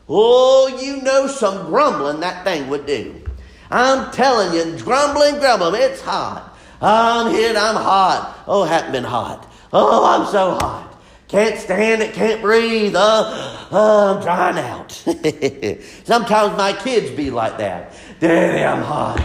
oh, 0.09 0.79
you 0.81 0.99
know 1.03 1.27
some 1.27 1.67
grumbling 1.67 2.19
that 2.21 2.43
thing 2.43 2.67
would 2.69 2.87
do. 2.87 3.21
I'm 3.69 4.11
telling 4.11 4.55
you, 4.55 4.75
grumbling, 4.83 5.37
grumbling, 5.37 5.79
it's 5.79 6.01
hot. 6.01 6.57
I'm 6.81 7.31
hit, 7.31 7.55
I'm 7.55 7.75
hot. 7.75 8.43
Oh, 8.47 8.63
haven't 8.63 8.91
been 8.91 9.03
hot. 9.03 9.47
Oh, 9.71 10.03
I'm 10.03 10.25
so 10.25 10.53
hot. 10.55 10.99
Can't 11.27 11.59
stand 11.59 12.01
it, 12.01 12.15
can't 12.15 12.41
breathe. 12.41 12.95
Uh, 12.95 13.67
uh, 13.71 14.15
I'm 14.15 14.23
drying 14.23 14.57
out. 14.57 14.91
Sometimes 16.05 16.57
my 16.57 16.73
kids 16.73 17.11
be 17.11 17.29
like 17.29 17.59
that. 17.59 17.93
Daddy, 18.19 18.63
I'm 18.63 18.81
hot. 18.81 19.23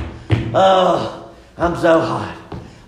Oh, 0.52 1.34
I'm 1.56 1.76
so 1.76 1.98
hot. 1.98 2.41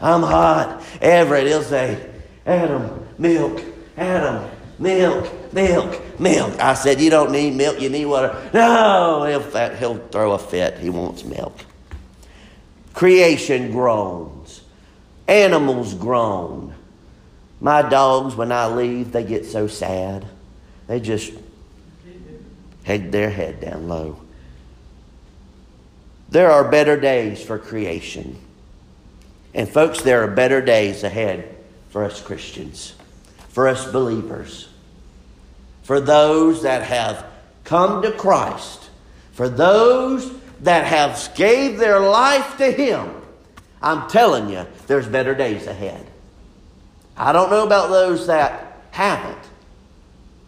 I'm 0.04 0.23
hot. 0.23 0.84
Everett, 1.00 1.46
he'll 1.46 1.62
say, 1.62 2.11
Adam, 2.44 3.08
milk. 3.16 3.62
Adam, 3.96 4.50
milk, 4.78 5.52
milk, 5.54 6.20
milk. 6.20 6.61
I 6.61 6.75
said, 6.75 7.00
You 7.00 7.08
don't 7.08 7.32
need 7.32 7.54
milk, 7.54 7.80
you 7.80 7.88
need 7.88 8.04
water. 8.04 8.50
No, 8.52 9.25
he'll, 9.25 9.76
he'll 9.76 9.99
throw 10.08 10.32
a 10.32 10.38
fit. 10.38 10.78
He 10.78 10.90
wants 10.90 11.25
milk. 11.25 11.58
Creation 12.92 13.73
groans, 13.73 14.61
animals 15.26 15.94
groan. 15.94 16.75
My 17.61 17.80
dogs, 17.80 18.37
when 18.37 18.52
I 18.52 18.66
leave, 18.66 19.11
they 19.11 19.25
get 19.25 19.46
so 19.46 19.68
sad. 19.68 20.26
They 20.87 21.00
just 21.00 21.32
head 22.82 23.11
their 23.11 23.30
head 23.30 23.61
down 23.61 23.88
low. 23.88 24.20
There 26.28 26.50
are 26.50 26.68
better 26.68 27.00
days 27.00 27.42
for 27.42 27.58
creation. 27.58 28.38
And, 29.54 29.68
folks, 29.68 30.02
there 30.02 30.23
are 30.25 30.28
better 30.28 30.61
days 30.61 31.04
ahead 31.04 31.56
for 31.90 32.04
us 32.04 32.20
Christians, 32.20 32.94
for 33.49 33.68
us 33.68 33.90
believers, 33.90 34.68
for 35.84 36.00
those 36.00 36.62
that 36.62 36.82
have 36.82 37.25
come 37.62 38.02
to 38.02 38.11
Christ, 38.12 38.90
for 39.32 39.49
those 39.49 40.32
that 40.61 40.87
have 40.87 41.34
gave 41.37 41.78
their 41.78 42.00
life 42.00 42.56
to 42.58 42.70
Him. 42.70 43.11
I'm 43.80 44.08
telling 44.08 44.49
you, 44.49 44.66
there's 44.87 45.06
better 45.06 45.34
days 45.34 45.66
ahead. 45.66 46.06
I 47.16 47.32
don't 47.32 47.50
know 47.50 47.64
about 47.64 47.90
those 47.90 48.26
that 48.26 48.82
haven't. 48.90 49.38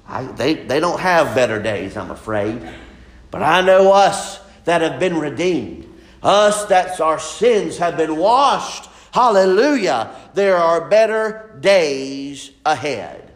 I, 0.08 0.24
they, 0.24 0.54
they 0.54 0.80
don't 0.80 1.00
have 1.00 1.34
better 1.34 1.62
days, 1.62 1.96
I'm 1.96 2.10
afraid. 2.10 2.60
But 3.30 3.42
I 3.42 3.60
know 3.60 3.92
us 3.92 4.40
that 4.64 4.80
have 4.80 4.98
been 4.98 5.18
redeemed, 5.18 5.86
us 6.22 6.64
that 6.66 7.00
our 7.00 7.18
sins 7.18 7.78
have 7.78 7.96
been 7.96 8.16
washed. 8.16 8.88
Hallelujah. 9.12 10.14
There 10.34 10.56
are 10.56 10.88
better 10.88 11.56
days 11.60 12.50
ahead. 12.64 13.32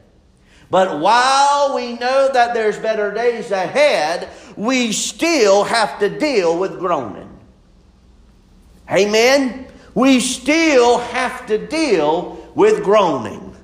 But 0.70 1.00
while 1.00 1.74
we 1.74 1.94
know 1.94 2.30
that 2.32 2.54
there's 2.54 2.78
better 2.78 3.12
days 3.12 3.50
ahead, 3.50 4.28
we 4.56 4.92
still 4.92 5.64
have 5.64 5.98
to 5.98 6.08
deal 6.08 6.58
with 6.58 6.78
groaning. 6.78 7.28
Amen? 8.90 9.66
We 9.94 10.20
still 10.20 10.98
have 10.98 11.46
to 11.46 11.66
deal 11.66 12.48
with 12.54 12.84
groaning. 12.84 13.56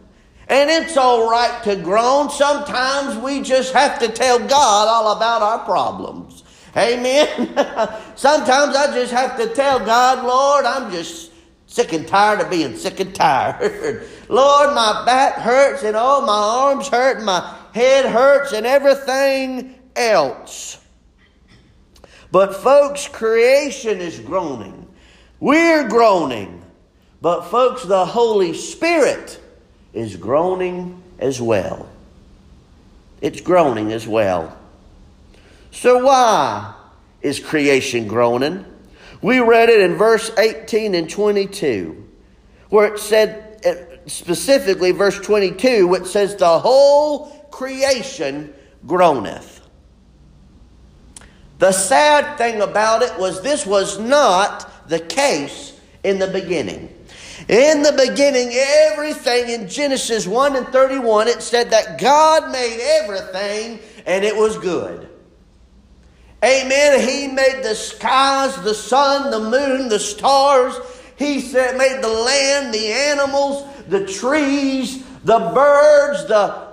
And 0.48 0.70
it's 0.70 0.96
all 0.96 1.30
right 1.30 1.62
to 1.64 1.76
groan. 1.76 2.30
Sometimes 2.30 3.16
we 3.18 3.42
just 3.42 3.72
have 3.72 3.98
to 4.00 4.08
tell 4.08 4.38
God 4.38 4.88
all 4.88 5.16
about 5.16 5.42
our 5.42 5.58
problems. 5.60 6.44
Amen. 6.76 7.48
Sometimes 8.16 8.76
I 8.76 8.92
just 8.94 9.12
have 9.12 9.36
to 9.38 9.48
tell 9.54 9.78
God, 9.78 10.24
Lord, 10.24 10.64
I'm 10.64 10.92
just 10.92 11.32
sick 11.66 11.92
and 11.92 12.06
tired 12.06 12.40
of 12.40 12.50
being 12.50 12.76
sick 12.76 13.00
and 13.00 13.14
tired. 13.14 14.06
Lord, 14.28 14.74
my 14.74 15.04
back 15.04 15.34
hurts 15.34 15.82
and 15.82 15.96
oh, 15.98 16.24
my 16.24 16.32
arms 16.32 16.88
hurt 16.88 17.18
and 17.18 17.26
my 17.26 17.56
head 17.72 18.06
hurts 18.06 18.52
and 18.52 18.66
everything 18.66 19.74
else. 19.94 20.82
But, 22.32 22.56
folks, 22.56 23.08
creation 23.08 24.00
is 24.00 24.18
groaning. 24.20 24.86
We're 25.40 25.88
groaning. 25.88 26.62
But, 27.20 27.42
folks, 27.42 27.84
the 27.84 28.04
Holy 28.04 28.54
Spirit 28.54 29.40
is 29.92 30.16
groaning 30.16 31.02
as 31.18 31.40
well. 31.40 31.88
It's 33.20 33.40
groaning 33.40 33.92
as 33.92 34.06
well. 34.06 34.56
So, 35.70 36.04
why 36.04 36.74
is 37.22 37.40
creation 37.40 38.06
groaning? 38.06 38.64
We 39.22 39.40
read 39.40 39.68
it 39.68 39.80
in 39.80 39.94
verse 39.94 40.30
18 40.36 40.94
and 40.94 41.08
22, 41.08 42.08
where 42.68 42.94
it 42.94 42.98
said, 42.98 43.64
uh, 43.64 44.08
specifically, 44.08 44.90
verse 44.92 45.18
22, 45.18 45.86
which 45.86 46.06
says, 46.06 46.36
The 46.36 46.58
whole 46.58 47.28
creation 47.50 48.52
groaneth. 48.86 49.62
The 51.58 51.72
sad 51.72 52.36
thing 52.36 52.60
about 52.60 53.02
it 53.02 53.18
was 53.18 53.42
this 53.42 53.64
was 53.64 53.98
not 53.98 54.88
the 54.88 55.00
case 55.00 55.80
in 56.04 56.18
the 56.18 56.26
beginning. 56.26 56.92
In 57.48 57.82
the 57.82 57.92
beginning, 57.92 58.50
everything 58.52 59.48
in 59.50 59.68
Genesis 59.68 60.26
1 60.26 60.56
and 60.56 60.66
31, 60.68 61.28
it 61.28 61.42
said 61.42 61.70
that 61.70 61.98
God 61.98 62.50
made 62.50 62.78
everything 63.02 63.78
and 64.04 64.24
it 64.24 64.36
was 64.36 64.58
good. 64.58 65.08
Amen. 66.44 67.00
He 67.00 67.28
made 67.28 67.62
the 67.62 67.74
skies, 67.74 68.56
the 68.62 68.74
sun, 68.74 69.30
the 69.30 69.40
moon, 69.40 69.88
the 69.88 69.98
stars. 69.98 70.74
He 71.16 71.40
said, 71.40 71.78
made 71.78 72.02
the 72.02 72.08
land, 72.08 72.74
the 72.74 72.92
animals, 72.92 73.64
the 73.88 74.06
trees, 74.06 75.02
the 75.24 75.38
birds, 75.38 76.26
the 76.26 76.66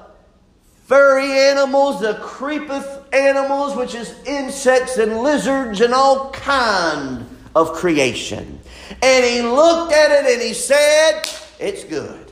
furry 0.86 1.32
animals, 1.32 2.02
the 2.02 2.16
creepeth 2.16 3.14
animals, 3.14 3.76
which 3.76 3.96
is 3.96 4.14
insects 4.26 4.98
and 4.98 5.20
lizards 5.20 5.80
and 5.80 5.94
all 5.94 6.32
kind 6.32 7.26
of 7.56 7.74
creation. 7.74 8.60
And 9.02 9.26
he 9.26 9.42
looked 9.42 9.94
at 9.94 10.12
it 10.12 10.34
and 10.34 10.42
he 10.42 10.54
said, 10.54 11.22
It's 11.60 11.84
good. 11.86 12.32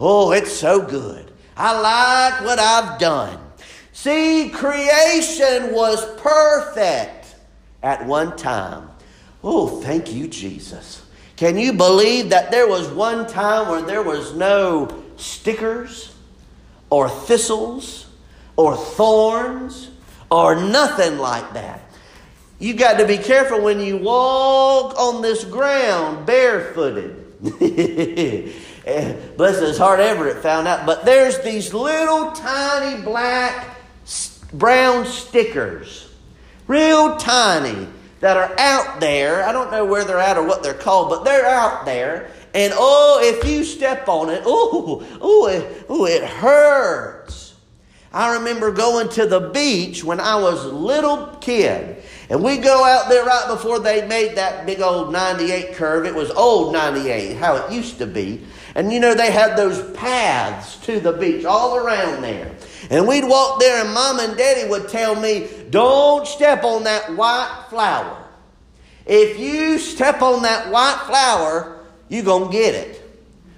Oh, 0.00 0.32
it's 0.32 0.52
so 0.52 0.80
good. 0.80 1.30
I 1.56 1.78
like 1.78 2.44
what 2.44 2.58
I've 2.58 2.98
done. 2.98 3.41
See, 3.92 4.50
creation 4.50 5.72
was 5.74 6.04
perfect 6.20 7.34
at 7.82 8.06
one 8.06 8.36
time. 8.36 8.88
Oh, 9.44 9.80
thank 9.82 10.12
you, 10.12 10.28
Jesus. 10.28 11.04
Can 11.36 11.58
you 11.58 11.72
believe 11.72 12.30
that 12.30 12.50
there 12.50 12.68
was 12.68 12.88
one 12.88 13.26
time 13.26 13.68
where 13.68 13.82
there 13.82 14.02
was 14.02 14.34
no 14.34 15.02
stickers 15.16 16.14
or 16.90 17.08
thistles 17.08 18.06
or 18.56 18.76
thorns 18.76 19.90
or 20.30 20.54
nothing 20.54 21.18
like 21.18 21.52
that? 21.54 21.82
You 22.62 22.74
got 22.74 22.98
to 22.98 23.06
be 23.06 23.18
careful 23.18 23.60
when 23.60 23.80
you 23.80 23.96
walk 23.96 24.96
on 24.96 25.20
this 25.20 25.44
ground 25.44 26.26
barefooted. 26.26 27.40
Bless 29.36 29.58
his 29.58 29.76
heart, 29.76 29.98
Everett 29.98 30.44
found 30.44 30.68
out. 30.68 30.86
But 30.86 31.04
there's 31.04 31.40
these 31.40 31.74
little 31.74 32.30
tiny 32.30 33.02
black, 33.02 33.76
brown 34.52 35.06
stickers, 35.06 36.10
real 36.66 37.16
tiny, 37.16 37.88
that 38.20 38.36
are 38.36 38.54
out 38.58 39.00
there. 39.00 39.44
I 39.44 39.52
don't 39.52 39.70
know 39.70 39.84
where 39.84 40.04
they're 40.04 40.18
at 40.18 40.36
or 40.36 40.46
what 40.46 40.62
they're 40.62 40.74
called, 40.74 41.10
but 41.10 41.24
they're 41.24 41.46
out 41.46 41.84
there. 41.84 42.30
And 42.54 42.72
oh, 42.76 43.20
if 43.22 43.48
you 43.48 43.64
step 43.64 44.08
on 44.08 44.30
it, 44.30 44.42
oh, 44.44 45.06
oh, 45.20 45.46
it, 45.48 45.86
oh, 45.88 46.06
it 46.06 46.22
hurts. 46.22 47.54
I 48.12 48.34
remember 48.34 48.70
going 48.70 49.08
to 49.10 49.26
the 49.26 49.40
beach 49.40 50.04
when 50.04 50.20
I 50.20 50.36
was 50.36 50.64
a 50.64 50.72
little 50.72 51.28
kid. 51.40 52.02
And 52.28 52.44
we 52.44 52.58
go 52.58 52.84
out 52.84 53.08
there 53.08 53.24
right 53.24 53.46
before 53.48 53.78
they 53.78 54.06
made 54.06 54.36
that 54.36 54.66
big 54.66 54.80
old 54.80 55.12
98 55.12 55.74
curve. 55.74 56.04
It 56.04 56.14
was 56.14 56.30
old 56.30 56.72
98, 56.72 57.36
how 57.36 57.56
it 57.56 57.72
used 57.72 57.98
to 57.98 58.06
be. 58.06 58.42
And 58.74 58.92
you 58.92 59.00
know, 59.00 59.14
they 59.14 59.30
had 59.30 59.56
those 59.56 59.90
paths 59.96 60.76
to 60.86 61.00
the 61.00 61.12
beach 61.12 61.44
all 61.44 61.76
around 61.76 62.22
there. 62.22 62.54
And 62.90 63.06
we'd 63.06 63.24
walk 63.24 63.60
there, 63.60 63.84
and 63.84 63.94
mom 63.94 64.18
and 64.18 64.36
daddy 64.36 64.68
would 64.68 64.88
tell 64.88 65.14
me, 65.14 65.48
Don't 65.70 66.26
step 66.26 66.64
on 66.64 66.84
that 66.84 67.16
white 67.16 67.66
flower. 67.70 68.18
If 69.06 69.38
you 69.38 69.78
step 69.78 70.22
on 70.22 70.42
that 70.42 70.70
white 70.70 71.02
flower, 71.06 71.84
you're 72.08 72.24
going 72.24 72.50
to 72.50 72.52
get 72.52 72.74
it. 72.74 72.98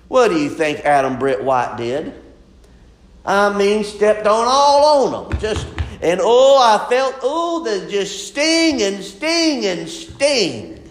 What 0.08 0.28
do 0.28 0.38
you 0.38 0.50
think 0.50 0.80
Adam 0.80 1.18
Britt 1.18 1.42
White 1.42 1.76
did? 1.76 2.14
I 3.26 3.56
mean, 3.56 3.84
stepped 3.84 4.26
on 4.26 4.46
all 4.46 5.14
on 5.14 5.28
them. 5.30 5.40
Just 5.40 5.66
and 6.04 6.20
oh, 6.22 6.58
I 6.58 6.86
felt, 6.90 7.18
oh, 7.22 7.64
the 7.64 7.90
just 7.90 8.28
sting 8.28 8.82
and 8.82 9.02
sting 9.02 9.64
and 9.64 9.88
sting. 9.88 10.90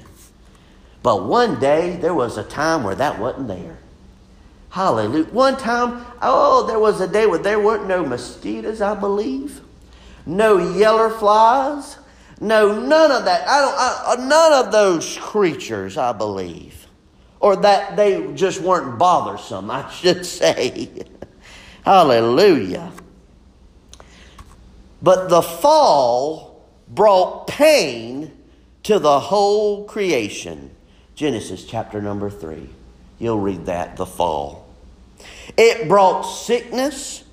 But 1.04 1.26
one 1.26 1.60
day, 1.60 1.98
there 1.98 2.16
was 2.16 2.38
a 2.38 2.44
time 2.44 2.84
where 2.84 2.96
that 2.96 3.20
wasn't 3.20 3.48
there. 3.48 3.78
Hallelujah. 4.74 5.26
One 5.26 5.56
time, 5.56 6.04
oh, 6.20 6.66
there 6.66 6.80
was 6.80 7.00
a 7.00 7.08
day 7.08 7.28
where 7.28 7.38
there 7.38 7.60
weren't 7.60 7.86
no 7.86 8.04
mosquitoes, 8.04 8.82
I 8.82 8.96
believe. 8.96 9.62
No 10.26 10.58
yeller 10.58 11.12
flies. 11.12 12.00
No, 12.42 12.82
none 12.82 13.12
of 13.12 13.24
that. 13.26 13.48
I 13.48 13.62
don't, 13.62 13.76
I, 13.76 14.04
uh, 14.08 14.28
none 14.28 14.66
of 14.66 14.72
those 14.72 15.16
creatures, 15.22 15.96
I 15.96 16.12
believe. 16.12 16.88
Or 17.40 17.56
that 17.58 17.96
they 17.96 18.34
just 18.34 18.62
weren't 18.62 18.98
bothersome, 18.98 19.70
I 19.70 19.88
should 19.92 20.26
say. 20.26 20.90
Hallelujah. 21.86 22.92
But 25.04 25.30
the 25.30 25.44
fall 25.44 26.68
brought 26.88 27.46
pain 27.46 28.36
to 28.82 28.98
the 28.98 29.20
whole 29.20 29.86
creation. 29.86 30.72
Genesis 31.14 31.64
chapter 31.64 32.02
number 32.02 32.32
3. 32.32 32.68
You'll 33.20 33.40
read 33.40 33.68
that, 33.68 33.98
the 33.98 34.08
fall. 34.08 34.63
It 35.58 35.88
brought 35.88 36.24
sickness, 36.24 37.24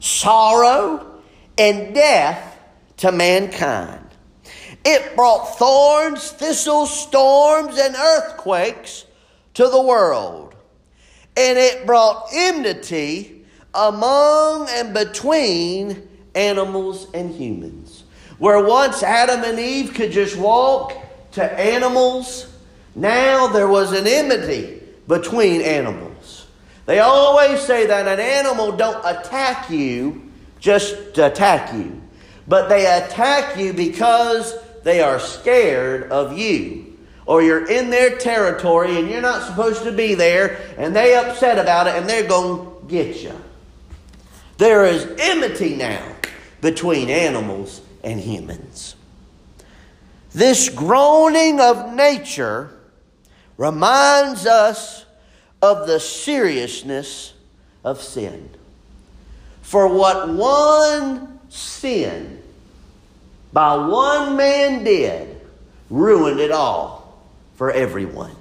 sorrow, 0.00 1.20
and 1.58 1.94
death 1.94 2.58
to 2.98 3.12
mankind. 3.12 4.06
It 4.84 5.16
brought 5.16 5.58
thorns, 5.58 6.30
thistles, 6.30 6.96
storms, 6.96 7.78
and 7.78 7.94
earthquakes 7.96 9.04
to 9.54 9.68
the 9.68 9.82
world. 9.82 10.54
And 11.36 11.58
it 11.58 11.86
brought 11.86 12.28
enmity 12.32 13.44
among 13.74 14.68
and 14.70 14.94
between 14.94 16.08
animals 16.34 17.08
and 17.12 17.34
humans. 17.34 18.04
Where 18.38 18.64
once 18.64 19.02
Adam 19.02 19.44
and 19.44 19.58
Eve 19.58 19.94
could 19.94 20.12
just 20.12 20.36
walk 20.36 20.92
to 21.32 21.44
animals, 21.58 22.52
now 22.94 23.48
there 23.48 23.68
was 23.68 23.92
an 23.92 24.06
enmity 24.06 24.82
between 25.08 25.62
animals. 25.62 26.05
They 26.86 27.00
always 27.00 27.60
say 27.60 27.86
that 27.86 28.06
an 28.06 28.20
animal 28.20 28.72
don't 28.72 29.04
attack 29.04 29.68
you 29.70 30.30
just 30.60 31.14
to 31.14 31.26
attack 31.26 31.74
you, 31.74 32.00
but 32.48 32.68
they 32.68 32.86
attack 32.86 33.58
you 33.58 33.72
because 33.72 34.56
they 34.84 35.00
are 35.00 35.18
scared 35.18 36.10
of 36.10 36.38
you. 36.38 36.96
Or 37.26 37.42
you're 37.42 37.66
in 37.66 37.90
their 37.90 38.16
territory 38.16 38.98
and 38.98 39.10
you're 39.10 39.20
not 39.20 39.42
supposed 39.42 39.82
to 39.82 39.90
be 39.90 40.14
there, 40.14 40.60
and 40.78 40.94
they 40.94 41.16
upset 41.16 41.58
about 41.58 41.88
it 41.88 41.96
and 41.96 42.08
they're 42.08 42.28
going 42.28 42.64
to 42.64 42.86
get 42.86 43.20
you. 43.20 43.34
There 44.58 44.86
is 44.86 45.06
enmity 45.18 45.74
now 45.74 46.06
between 46.60 47.10
animals 47.10 47.80
and 48.04 48.20
humans. 48.20 48.94
This 50.32 50.68
groaning 50.68 51.60
of 51.60 51.94
nature 51.94 52.70
reminds 53.56 54.46
us 54.46 55.05
of 55.66 55.86
the 55.86 56.00
seriousness 56.00 57.34
of 57.84 58.00
sin. 58.00 58.48
For 59.62 59.88
what 59.88 60.28
one 60.28 61.40
sin 61.48 62.42
by 63.52 63.74
one 63.76 64.36
man 64.36 64.84
did 64.84 65.40
ruined 65.90 66.40
it 66.40 66.50
all 66.50 67.20
for 67.56 67.70
everyone. 67.70 68.34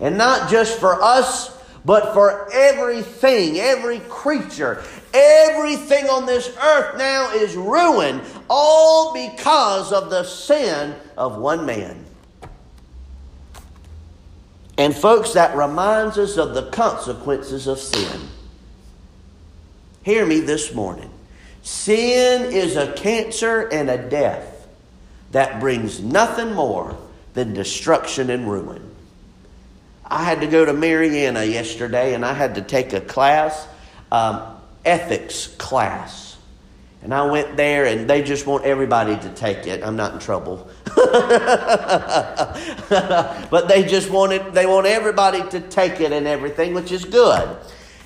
And 0.00 0.16
not 0.16 0.50
just 0.50 0.78
for 0.78 1.02
us, 1.02 1.50
but 1.84 2.14
for 2.14 2.50
everything, 2.52 3.58
every 3.58 4.00
creature, 4.08 4.82
everything 5.12 6.06
on 6.08 6.24
this 6.24 6.48
earth 6.56 6.96
now 6.96 7.32
is 7.32 7.54
ruined, 7.56 8.22
all 8.48 9.12
because 9.12 9.92
of 9.92 10.08
the 10.08 10.24
sin 10.24 10.94
of 11.16 11.36
one 11.36 11.66
man. 11.66 12.04
And, 14.76 14.94
folks, 14.94 15.34
that 15.34 15.56
reminds 15.56 16.18
us 16.18 16.36
of 16.36 16.54
the 16.54 16.70
consequences 16.70 17.66
of 17.66 17.78
sin. 17.78 18.28
Hear 20.02 20.26
me 20.26 20.40
this 20.40 20.74
morning. 20.74 21.10
Sin 21.62 22.52
is 22.52 22.76
a 22.76 22.92
cancer 22.92 23.68
and 23.68 23.88
a 23.88 23.96
death 23.96 24.68
that 25.32 25.60
brings 25.60 26.00
nothing 26.00 26.52
more 26.52 26.96
than 27.34 27.54
destruction 27.54 28.30
and 28.30 28.50
ruin. 28.50 28.90
I 30.04 30.24
had 30.24 30.42
to 30.42 30.46
go 30.46 30.64
to 30.64 30.72
Marianna 30.72 31.44
yesterday 31.44 32.14
and 32.14 32.24
I 32.24 32.34
had 32.34 32.56
to 32.56 32.62
take 32.62 32.92
a 32.92 33.00
class, 33.00 33.66
um, 34.12 34.42
ethics 34.84 35.46
class. 35.46 36.36
And 37.02 37.14
I 37.14 37.24
went 37.30 37.56
there 37.56 37.86
and 37.86 38.08
they 38.08 38.22
just 38.22 38.46
want 38.46 38.64
everybody 38.64 39.16
to 39.16 39.30
take 39.30 39.66
it. 39.66 39.82
I'm 39.82 39.96
not 39.96 40.12
in 40.12 40.18
trouble. 40.18 40.68
but 43.50 43.68
they 43.68 43.84
just 43.84 44.10
wanted, 44.10 44.54
they 44.54 44.66
want 44.66 44.86
everybody 44.86 45.42
to 45.50 45.60
take 45.60 46.00
it 46.00 46.12
and 46.12 46.26
everything, 46.26 46.74
which 46.74 46.92
is 46.92 47.04
good. 47.04 47.56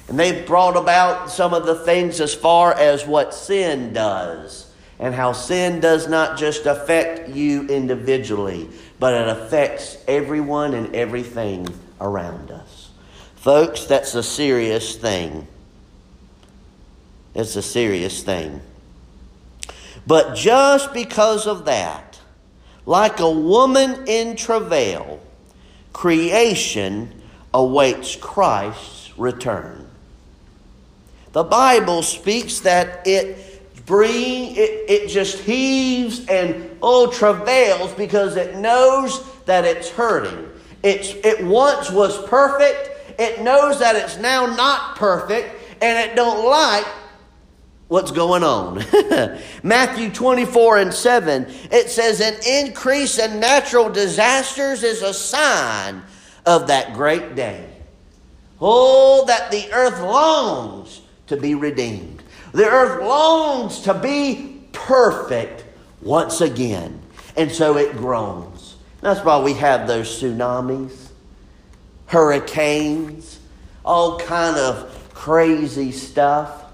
And 0.09 0.18
they've 0.18 0.46
brought 0.46 0.77
about 0.77 1.31
some 1.31 1.53
of 1.53 1.66
the 1.66 1.74
things 1.74 2.20
as 2.20 2.35
far 2.35 2.72
as 2.72 3.07
what 3.07 3.35
sin 3.35 3.92
does 3.92 4.72
and 4.98 5.14
how 5.14 5.33
sin 5.33 5.81
does 5.81 6.09
not 6.09 6.38
just 6.38 6.66
affect 6.66 7.29
you 7.29 7.66
individually, 7.68 8.68
but 8.98 9.14
it 9.14 9.29
affects 9.29 9.98
everyone 10.09 10.74
and 10.74 10.94
everything 10.94 11.68
around 12.01 12.51
us. 12.51 12.90
Folks, 13.37 13.85
that's 13.85 14.14
a 14.14 14.22
serious 14.22 14.96
thing. 14.96 15.46
It's 17.35 17.55
a 17.55 17.62
serious 17.62 18.22
thing. 18.22 18.61
But 20.07 20.35
just 20.35 20.94
because 20.94 21.46
of 21.46 21.66
that, 21.66 22.08
like 22.88 23.20
a 23.20 23.31
woman 23.31 24.03
in 24.07 24.35
travail, 24.35 25.20
creation 25.92 27.12
awaits 27.53 28.16
Christ's 28.16 29.12
return. 29.18 29.87
The 31.33 31.44
Bible 31.44 32.03
speaks 32.03 32.61
that 32.61 33.07
it 33.07 33.85
bring 33.85 34.57
it, 34.57 34.88
it 34.88 35.09
just 35.09 35.38
heaves 35.40 36.27
and 36.29 36.79
oh 36.81 37.11
travails 37.11 37.92
because 37.92 38.37
it 38.37 38.57
knows 38.57 39.22
that 39.44 39.66
it's 39.66 39.90
hurting. 39.90 40.48
It's, 40.83 41.11
it 41.11 41.44
once 41.44 41.90
was 41.90 42.16
perfect. 42.27 43.20
It 43.20 43.42
knows 43.42 43.81
that 43.81 43.96
it's 43.96 44.16
now 44.16 44.46
not 44.46 44.96
perfect, 44.96 45.55
and 45.83 46.11
it 46.11 46.16
don't 46.16 46.48
like 46.48 46.87
what's 47.88 48.11
going 48.11 48.44
on. 48.44 48.85
Matthew 49.62 50.11
24 50.11 50.79
and 50.79 50.94
7, 50.94 51.46
it 51.70 51.90
says, 51.90 52.20
An 52.20 52.37
increase 52.46 53.18
in 53.18 53.40
natural 53.40 53.90
disasters 53.90 54.83
is 54.83 55.03
a 55.03 55.12
sign 55.12 56.03
of 56.46 56.68
that 56.68 56.94
great 56.94 57.35
day. 57.35 57.68
Oh, 58.61 59.24
that 59.27 59.51
the 59.51 59.72
earth 59.72 60.01
longs 60.01 61.01
to 61.27 61.37
be 61.37 61.55
redeemed. 61.55 62.22
The 62.53 62.68
earth 62.68 63.03
longs 63.03 63.81
to 63.83 63.94
be 63.94 64.62
perfect 64.72 65.64
once 66.01 66.40
again. 66.40 67.01
And 67.37 67.51
so 67.53 67.77
it 67.77 67.96
groans. 67.96 68.77
That's 69.01 69.24
why 69.24 69.40
we 69.40 69.53
have 69.55 69.87
those 69.87 70.20
tsunamis, 70.20 71.11
hurricanes, 72.07 73.38
all 73.85 74.18
kind 74.18 74.57
of 74.57 75.11
crazy 75.14 75.92
stuff. 75.92 76.64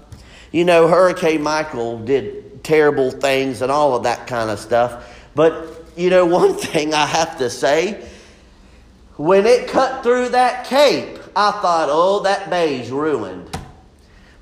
You 0.55 0.63
know, 0.63 0.87
Hurricane 0.87 1.43
Michael 1.43 1.99
did 1.99 2.63
terrible 2.63 3.11
things 3.11 3.61
and 3.61 3.69
all 3.69 3.93
of 3.93 4.03
that 4.03 4.25
kind 4.25 4.49
of 4.49 4.57
stuff. 4.57 5.13
But, 5.35 5.83
you 5.97 6.09
know, 6.09 6.25
one 6.41 6.53
thing 6.53 6.93
I 6.93 7.05
have 7.05 7.39
to 7.39 7.49
say, 7.49 8.07
when 9.17 9.45
it 9.45 9.67
cut 9.67 10.01
through 10.01 10.29
that 10.29 10.65
cape, 10.65 11.19
I 11.35 11.51
thought, 11.51 11.89
oh, 11.91 12.23
that 12.23 12.49
bay's 12.49 12.89
ruined. 12.89 13.49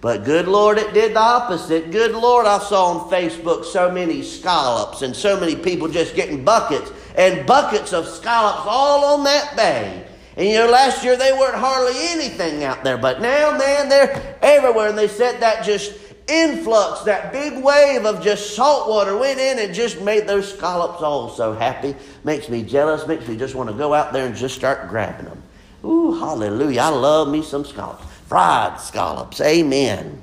But 0.01 0.23
good 0.23 0.47
Lord, 0.47 0.77
it 0.77 0.93
did 0.93 1.15
the 1.15 1.19
opposite. 1.19 1.89
Good 1.89 2.11
Lord, 2.11 2.45
I 2.45 2.59
saw 2.59 2.91
on 2.91 3.09
Facebook 3.09 3.65
so 3.65 3.91
many 3.91 4.21
scallops 4.21 5.01
and 5.01 5.15
so 5.15 5.39
many 5.39 5.55
people 5.55 5.87
just 5.87 6.13
getting 6.13 6.45
buckets 6.45 6.91
and 7.17 7.43
buckets 7.47 7.91
of 7.91 8.07
scallops 8.07 8.67
all 8.67 9.15
on 9.15 9.23
that 9.23 9.55
bay. 9.55 10.05
And 10.35 10.47
you 10.47 10.55
know, 10.55 10.69
last 10.69 11.03
year 11.03 11.15
they 11.15 11.31
weren't 11.31 11.55
hardly 11.55 11.93
anything 11.95 12.63
out 12.63 12.83
there, 12.83 12.97
but 12.97 13.21
now, 13.21 13.57
man, 13.57 13.87
they're 13.89 14.32
everywhere. 14.57 14.89
And 14.89 14.97
they 14.97 15.07
said 15.07 15.39
that 15.41 15.63
just 15.63 15.93
influx, 16.27 17.01
that 17.01 17.31
big 17.31 17.63
wave 17.63 18.05
of 18.05 18.23
just 18.23 18.55
salt 18.55 18.89
water 18.89 19.17
went 19.17 19.39
in 19.39 19.59
and 19.59 19.73
just 19.73 20.01
made 20.01 20.27
those 20.27 20.53
scallops 20.53 21.01
all 21.01 21.29
so 21.29 21.53
happy. 21.53 21.95
Makes 22.23 22.49
me 22.49 22.63
jealous, 22.63 23.07
makes 23.07 23.27
me 23.27 23.37
just 23.37 23.55
want 23.55 23.69
to 23.69 23.75
go 23.75 23.93
out 23.93 24.13
there 24.13 24.25
and 24.25 24.35
just 24.35 24.55
start 24.55 24.87
grabbing 24.89 25.25
them. 25.25 25.41
Ooh, 25.83 26.17
hallelujah. 26.17 26.81
I 26.81 26.89
love 26.89 27.27
me 27.27 27.43
some 27.43 27.65
scallops 27.65 28.05
fried 28.33 28.79
scallops. 28.79 29.39
Amen. 29.41 30.19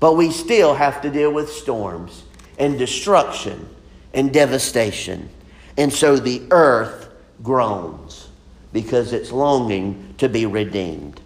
But 0.00 0.18
we 0.18 0.30
still 0.30 0.74
have 0.74 1.00
to 1.00 1.08
deal 1.08 1.32
with 1.32 1.50
storms 1.50 2.24
and 2.58 2.78
destruction 2.78 3.66
and 4.12 4.34
devastation. 4.34 5.30
And 5.78 5.90
so 5.90 6.18
the 6.18 6.42
earth 6.50 7.08
groans 7.42 8.28
because 8.70 9.14
it's 9.14 9.32
longing 9.32 10.14
to 10.18 10.28
be 10.28 10.44
redeemed. 10.44 11.22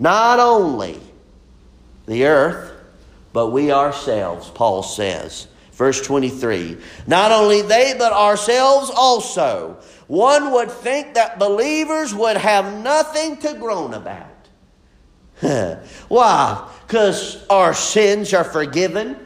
Not 0.00 0.40
only 0.40 0.98
the 2.06 2.24
earth, 2.24 2.72
but 3.32 3.48
we 3.48 3.70
ourselves, 3.70 4.50
Paul 4.50 4.82
says. 4.82 5.46
Verse 5.72 6.00
23 6.00 6.78
Not 7.06 7.30
only 7.30 7.62
they, 7.62 7.94
but 7.96 8.12
ourselves 8.12 8.90
also. 8.90 9.78
One 10.08 10.52
would 10.52 10.70
think 10.70 11.14
that 11.14 11.38
believers 11.38 12.14
would 12.14 12.36
have 12.36 12.82
nothing 12.82 13.36
to 13.38 13.54
groan 13.54 13.94
about. 13.94 14.26
Why? 16.08 16.68
Because 16.86 17.46
our 17.48 17.72
sins 17.74 18.34
are 18.34 18.44
forgiven. 18.44 19.16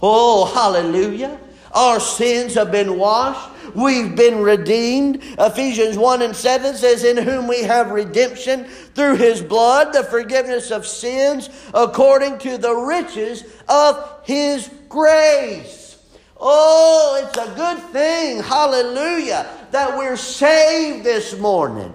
Oh, 0.00 0.46
hallelujah. 0.46 1.38
Our 1.74 2.00
sins 2.00 2.54
have 2.54 2.70
been 2.70 2.98
washed. 2.98 3.50
We've 3.74 4.14
been 4.14 4.42
redeemed. 4.42 5.22
Ephesians 5.38 5.96
1 5.96 6.22
and 6.22 6.36
7 6.36 6.74
says, 6.74 7.04
In 7.04 7.16
whom 7.16 7.48
we 7.48 7.62
have 7.62 7.90
redemption 7.90 8.64
through 8.64 9.16
his 9.16 9.40
blood, 9.40 9.92
the 9.92 10.04
forgiveness 10.04 10.70
of 10.70 10.86
sins, 10.86 11.48
according 11.72 12.38
to 12.38 12.58
the 12.58 12.74
riches 12.74 13.44
of 13.68 14.20
his 14.24 14.70
grace. 14.88 15.98
Oh, 16.38 17.24
it's 17.24 17.38
a 17.38 17.54
good 17.54 17.78
thing, 17.92 18.42
hallelujah, 18.42 19.48
that 19.70 19.96
we're 19.96 20.16
saved 20.16 21.04
this 21.04 21.38
morning. 21.38 21.92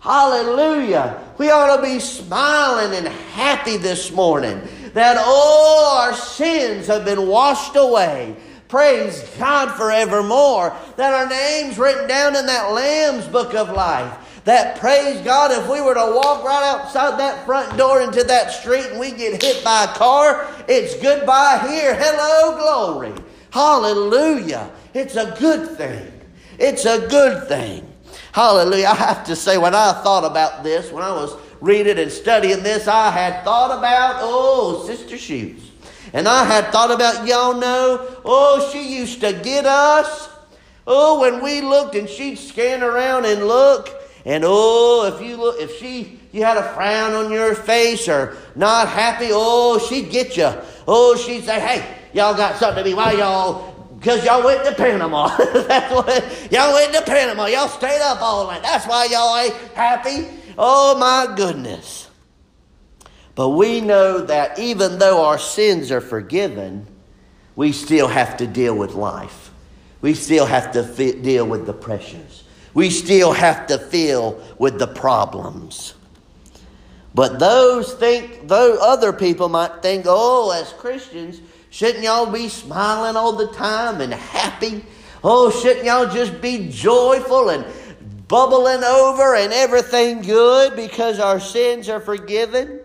Hallelujah. 0.00 1.22
We 1.38 1.50
ought 1.50 1.76
to 1.76 1.82
be 1.82 2.00
smiling 2.00 2.96
and 2.96 3.08
happy 3.08 3.76
this 3.76 4.10
morning 4.10 4.62
that 4.94 5.18
all 5.18 5.98
our 5.98 6.14
sins 6.14 6.86
have 6.86 7.04
been 7.04 7.26
washed 7.26 7.76
away. 7.76 8.36
Praise 8.68 9.22
God 9.38 9.74
forevermore. 9.76 10.76
That 10.96 11.14
our 11.14 11.28
names 11.28 11.78
written 11.78 12.06
down 12.06 12.36
in 12.36 12.46
that 12.46 12.72
Lamb's 12.72 13.26
book 13.26 13.54
of 13.54 13.70
life. 13.70 14.42
That 14.44 14.78
praise 14.78 15.20
God, 15.22 15.50
if 15.50 15.68
we 15.68 15.80
were 15.80 15.94
to 15.94 16.12
walk 16.14 16.44
right 16.44 16.64
outside 16.64 17.18
that 17.18 17.44
front 17.44 17.76
door 17.76 18.00
into 18.00 18.24
that 18.24 18.50
street 18.50 18.86
and 18.86 19.00
we 19.00 19.10
get 19.10 19.42
hit 19.42 19.62
by 19.64 19.84
a 19.84 19.88
car, 19.88 20.46
it's 20.68 20.94
goodbye 21.02 21.66
here. 21.68 21.94
Hello, 21.94 22.56
glory. 22.56 23.12
Hallelujah. 23.50 24.70
It's 24.94 25.16
a 25.16 25.36
good 25.38 25.76
thing. 25.76 26.12
It's 26.58 26.84
a 26.84 27.06
good 27.08 27.48
thing. 27.48 27.92
Hallelujah. 28.32 28.86
I 28.88 28.94
have 28.94 29.24
to 29.24 29.36
say, 29.36 29.58
when 29.58 29.74
I 29.74 29.92
thought 30.02 30.24
about 30.24 30.62
this, 30.62 30.92
when 30.92 31.02
I 31.02 31.12
was 31.12 31.36
reading 31.60 31.98
and 31.98 32.10
studying 32.10 32.62
this, 32.62 32.88
I 32.88 33.10
had 33.10 33.44
thought 33.44 33.76
about, 33.76 34.16
oh, 34.20 34.86
Sister 34.86 35.18
Shoes. 35.18 35.67
And 36.12 36.28
I 36.28 36.44
had 36.44 36.72
thought 36.72 36.90
about, 36.90 37.26
y'all 37.26 37.54
know, 37.54 38.16
oh, 38.24 38.70
she 38.72 38.96
used 38.96 39.20
to 39.20 39.32
get 39.32 39.66
us. 39.66 40.28
Oh, 40.86 41.20
when 41.20 41.42
we 41.42 41.60
looked 41.60 41.94
and 41.94 42.08
she'd 42.08 42.36
scan 42.36 42.82
around 42.82 43.26
and 43.26 43.46
look. 43.46 43.90
And 44.24 44.44
oh, 44.46 45.12
if 45.14 45.26
you 45.26 45.36
look, 45.36 45.60
if 45.60 45.78
she, 45.78 46.18
you 46.32 46.44
had 46.44 46.56
a 46.56 46.72
frown 46.74 47.12
on 47.12 47.30
your 47.30 47.54
face 47.54 48.08
or 48.08 48.36
not 48.56 48.88
happy, 48.88 49.28
oh, 49.30 49.78
she'd 49.78 50.10
get 50.10 50.36
you. 50.36 50.52
Oh, 50.86 51.16
she'd 51.16 51.44
say, 51.44 51.60
hey, 51.60 51.96
y'all 52.12 52.34
got 52.34 52.56
something 52.56 52.84
to 52.84 52.90
be, 52.90 52.94
why 52.94 53.12
y'all 53.12 53.74
because 53.98 54.24
y'all 54.24 54.44
went 54.44 54.64
to 54.64 54.74
Panama. 54.74 55.36
That's 55.36 55.92
what 55.92 56.52
y'all 56.52 56.72
went 56.72 56.94
to 56.94 57.02
Panama. 57.02 57.46
Y'all 57.46 57.68
stayed 57.68 58.00
up 58.00 58.22
all 58.22 58.46
night. 58.46 58.62
That's 58.62 58.86
why 58.86 59.06
y'all 59.06 59.36
ain't 59.36 59.54
happy. 59.74 60.28
Oh 60.56 60.96
my 60.96 61.34
goodness. 61.36 62.07
But 63.38 63.50
we 63.50 63.80
know 63.80 64.22
that 64.22 64.58
even 64.58 64.98
though 64.98 65.24
our 65.24 65.38
sins 65.38 65.92
are 65.92 66.00
forgiven, 66.00 66.88
we 67.54 67.70
still 67.70 68.08
have 68.08 68.36
to 68.38 68.48
deal 68.48 68.74
with 68.74 68.94
life. 68.94 69.52
We 70.00 70.14
still 70.14 70.46
have 70.46 70.72
to 70.72 70.82
fi- 70.82 71.12
deal 71.12 71.46
with 71.46 71.64
the 71.64 71.72
pressures. 71.72 72.42
We 72.74 72.90
still 72.90 73.32
have 73.32 73.68
to 73.68 73.78
deal 73.78 74.42
with 74.58 74.80
the 74.80 74.88
problems. 74.88 75.94
But 77.14 77.38
those 77.38 77.94
think, 77.94 78.48
though 78.48 78.76
other 78.80 79.12
people 79.12 79.48
might 79.48 79.82
think, 79.82 80.06
oh, 80.08 80.50
as 80.50 80.72
Christians, 80.72 81.40
Shouldn't 81.70 82.02
y'all 82.02 82.30
be 82.30 82.48
smiling 82.48 83.16
all 83.16 83.32
the 83.32 83.48
time 83.48 84.00
and 84.00 84.12
happy? 84.12 84.84
Oh, 85.22 85.50
shouldn't 85.50 85.84
y'all 85.84 86.08
just 86.08 86.40
be 86.40 86.68
joyful 86.70 87.50
and 87.50 87.64
bubbling 88.26 88.82
over 88.84 89.34
and 89.34 89.52
everything 89.52 90.22
good 90.22 90.74
because 90.76 91.20
our 91.20 91.38
sins 91.38 91.88
are 91.88 92.00
forgiven? 92.00 92.80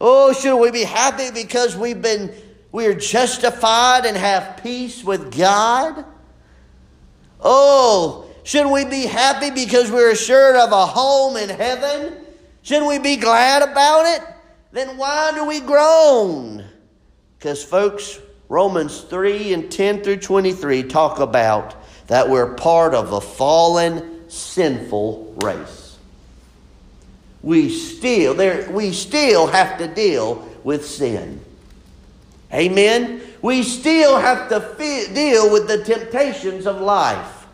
Oh, 0.00 0.32
should 0.32 0.56
we 0.58 0.70
be 0.70 0.84
happy 0.84 1.30
because 1.30 1.76
we've 1.76 2.00
been 2.00 2.32
we're 2.72 2.94
justified 2.94 4.06
and 4.06 4.16
have 4.16 4.60
peace 4.62 5.04
with 5.04 5.36
God? 5.36 6.04
Oh, 7.40 8.30
should 8.44 8.70
we 8.70 8.84
be 8.84 9.06
happy 9.06 9.50
because 9.50 9.90
we're 9.90 10.12
assured 10.12 10.56
of 10.56 10.72
a 10.72 10.86
home 10.86 11.36
in 11.36 11.48
heaven? 11.48 12.24
Shouldn't 12.62 12.88
we 12.88 12.98
be 12.98 13.16
glad 13.16 13.62
about 13.62 14.06
it? 14.06 14.26
Then 14.72 14.96
why 14.96 15.32
do 15.34 15.44
we 15.46 15.60
groan? 15.60 16.64
Because, 17.38 17.64
folks, 17.64 18.20
Romans 18.48 19.00
3 19.02 19.52
and 19.52 19.70
10 19.70 20.02
through 20.02 20.18
23 20.18 20.84
talk 20.84 21.18
about 21.18 21.76
that 22.06 22.28
we're 22.28 22.54
part 22.54 22.94
of 22.94 23.12
a 23.12 23.20
fallen, 23.20 24.28
sinful 24.28 25.36
race. 25.42 25.79
We 27.42 27.70
still, 27.70 28.34
there, 28.34 28.70
we 28.70 28.92
still 28.92 29.46
have 29.46 29.78
to 29.78 29.88
deal 29.88 30.46
with 30.62 30.86
sin. 30.86 31.40
Amen? 32.52 33.22
We 33.42 33.62
still 33.62 34.18
have 34.18 34.48
to 34.50 34.60
fi- 34.60 35.12
deal 35.14 35.52
with 35.52 35.68
the 35.68 35.82
temptations 35.84 36.66
of 36.66 36.80
life. 36.80 37.46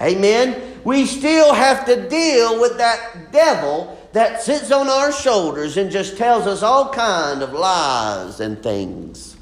Amen? 0.00 0.80
We 0.84 1.06
still 1.06 1.52
have 1.52 1.84
to 1.86 2.08
deal 2.08 2.60
with 2.60 2.78
that 2.78 3.32
devil 3.32 3.98
that 4.12 4.42
sits 4.42 4.70
on 4.70 4.88
our 4.88 5.12
shoulders 5.12 5.76
and 5.76 5.90
just 5.90 6.16
tells 6.16 6.46
us 6.46 6.62
all 6.62 6.88
kind 6.90 7.42
of 7.42 7.52
lies 7.52 8.40
and 8.40 8.62
things. 8.62 9.36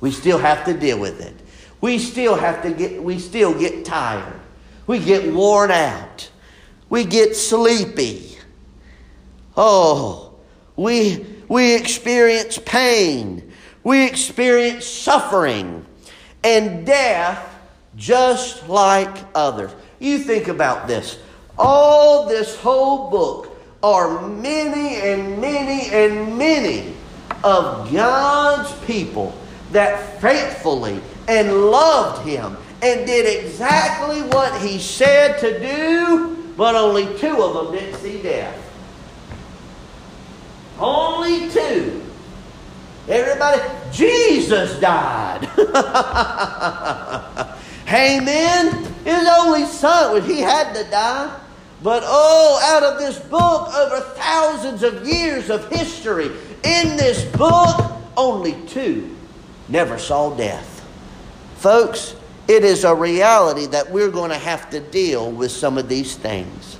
We 0.00 0.10
still 0.10 0.38
have 0.38 0.64
to 0.66 0.74
deal 0.74 1.00
with 1.00 1.20
it. 1.20 1.34
We 1.80 1.98
still 1.98 2.36
have 2.36 2.62
to 2.62 2.70
get, 2.70 3.02
we 3.02 3.18
still 3.18 3.58
get 3.58 3.84
tired. 3.84 4.40
We 4.86 4.98
get 4.98 5.32
worn 5.32 5.70
out. 5.70 6.30
We 6.88 7.04
get 7.04 7.36
sleepy. 7.36 8.27
Oh, 9.60 10.34
we, 10.76 11.26
we 11.48 11.74
experience 11.74 12.60
pain. 12.64 13.52
We 13.82 14.06
experience 14.06 14.86
suffering 14.86 15.84
and 16.44 16.86
death 16.86 17.60
just 17.96 18.68
like 18.68 19.16
others. 19.34 19.72
You 19.98 20.20
think 20.20 20.46
about 20.46 20.86
this. 20.86 21.18
All 21.58 22.28
this 22.28 22.54
whole 22.54 23.10
book 23.10 23.60
are 23.82 24.28
many 24.28 24.94
and 24.94 25.40
many 25.40 25.90
and 25.90 26.38
many 26.38 26.94
of 27.42 27.92
God's 27.92 28.72
people 28.86 29.36
that 29.72 30.20
faithfully 30.20 31.00
and 31.26 31.52
loved 31.52 32.24
him 32.24 32.56
and 32.80 33.04
did 33.04 33.44
exactly 33.44 34.22
what 34.22 34.62
he 34.62 34.78
said 34.78 35.40
to 35.40 35.58
do, 35.58 36.52
but 36.56 36.76
only 36.76 37.06
two 37.18 37.42
of 37.42 37.54
them 37.54 37.74
didn't 37.74 37.98
see 37.98 38.22
death. 38.22 38.66
Only 40.78 41.50
two. 41.50 42.02
Everybody, 43.08 43.62
Jesus 43.92 44.78
died. 44.80 45.48
Amen. 47.88 48.84
His 49.04 49.28
only 49.40 49.64
son, 49.64 50.22
he 50.22 50.40
had 50.40 50.74
to 50.74 50.84
die. 50.90 51.40
But 51.82 52.02
oh, 52.04 52.74
out 52.74 52.82
of 52.82 52.98
this 52.98 53.18
book, 53.18 53.74
over 53.74 54.00
thousands 54.00 54.82
of 54.82 55.06
years 55.06 55.48
of 55.48 55.68
history, 55.68 56.26
in 56.64 56.96
this 56.96 57.24
book, 57.36 57.92
only 58.16 58.54
two 58.66 59.16
never 59.68 59.98
saw 59.98 60.34
death. 60.34 60.84
Folks, 61.56 62.16
it 62.48 62.64
is 62.64 62.84
a 62.84 62.94
reality 62.94 63.66
that 63.66 63.90
we're 63.90 64.10
going 64.10 64.30
to 64.30 64.38
have 64.38 64.70
to 64.70 64.80
deal 64.80 65.30
with 65.30 65.50
some 65.50 65.78
of 65.78 65.88
these 65.88 66.16
things. 66.16 66.77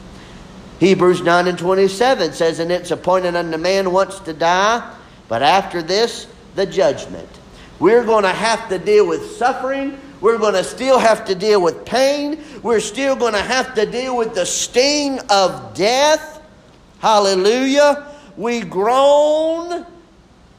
Hebrews 0.78 1.22
9 1.22 1.48
and 1.48 1.58
27 1.58 2.32
says, 2.32 2.58
And 2.60 2.70
it's 2.70 2.90
appointed 2.90 3.34
unto 3.34 3.56
man 3.56 3.92
once 3.92 4.20
to 4.20 4.32
die, 4.32 4.96
but 5.28 5.42
after 5.42 5.82
this, 5.82 6.26
the 6.54 6.66
judgment. 6.66 7.28
We're 7.78 8.04
going 8.04 8.24
to 8.24 8.32
have 8.32 8.68
to 8.68 8.78
deal 8.78 9.06
with 9.06 9.36
suffering. 9.36 9.98
We're 10.20 10.38
going 10.38 10.54
to 10.54 10.64
still 10.64 10.98
have 10.98 11.24
to 11.26 11.34
deal 11.34 11.62
with 11.62 11.84
pain. 11.84 12.42
We're 12.62 12.80
still 12.80 13.14
going 13.14 13.34
to 13.34 13.42
have 13.42 13.74
to 13.74 13.86
deal 13.86 14.16
with 14.16 14.34
the 14.34 14.46
sting 14.46 15.20
of 15.30 15.74
death. 15.74 16.42
Hallelujah. 16.98 18.06
We 18.36 18.60
groan 18.62 19.86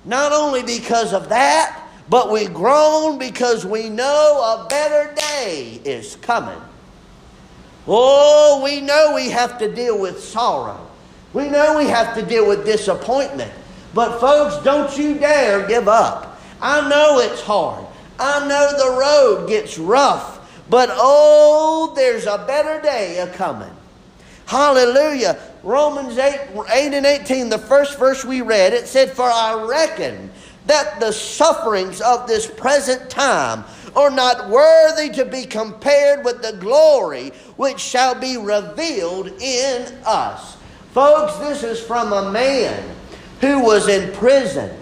not 0.05 0.31
only 0.31 0.63
because 0.63 1.13
of 1.13 1.29
that, 1.29 1.85
but 2.09 2.31
we 2.31 2.47
groan 2.47 3.19
because 3.19 3.65
we 3.65 3.89
know 3.89 4.63
a 4.65 4.67
better 4.69 5.13
day 5.13 5.81
is 5.85 6.15
coming. 6.17 6.59
Oh, 7.91 8.61
we 8.63 8.81
know 8.81 9.13
we 9.15 9.31
have 9.31 9.57
to 9.57 9.73
deal 9.73 9.99
with 9.99 10.21
sorrow. 10.21 10.87
We 11.33 11.49
know 11.49 11.75
we 11.75 11.85
have 11.85 12.13
to 12.15 12.21
deal 12.21 12.47
with 12.47 12.63
disappointment. 12.63 13.51
But, 13.95 14.19
folks, 14.19 14.63
don't 14.63 14.95
you 14.95 15.15
dare 15.15 15.67
give 15.67 15.87
up. 15.87 16.39
I 16.61 16.87
know 16.87 17.19
it's 17.19 17.41
hard. 17.41 17.83
I 18.19 18.47
know 18.47 18.71
the 18.77 18.99
road 18.99 19.49
gets 19.49 19.79
rough. 19.79 20.35
But, 20.69 20.89
oh, 20.91 21.93
there's 21.95 22.27
a 22.27 22.43
better 22.45 22.79
day 22.79 23.17
a 23.17 23.27
coming. 23.33 23.75
Hallelujah. 24.45 25.39
Romans 25.63 26.15
8, 26.19 26.39
8 26.71 26.93
and 26.93 27.05
18, 27.07 27.49
the 27.49 27.57
first 27.57 27.97
verse 27.97 28.23
we 28.23 28.41
read, 28.41 28.73
it 28.73 28.87
said, 28.87 29.11
For 29.11 29.23
I 29.25 29.65
reckon 29.67 30.29
that 30.67 30.99
the 30.99 31.11
sufferings 31.11 32.01
of 32.01 32.27
this 32.27 32.45
present 32.45 33.09
time 33.09 33.63
are 33.95 34.09
not 34.09 34.49
worthy 34.49 35.09
to 35.09 35.25
be 35.25 35.45
compared 35.45 36.23
with 36.23 36.41
the 36.41 36.53
glory 36.53 37.31
which 37.57 37.79
shall 37.79 38.15
be 38.15 38.37
revealed 38.37 39.27
in 39.41 39.93
us. 40.05 40.57
Folks, 40.91 41.35
this 41.37 41.63
is 41.63 41.81
from 41.81 42.13
a 42.13 42.31
man 42.31 42.95
who 43.41 43.63
was 43.63 43.87
in 43.87 44.13
prison, 44.13 44.75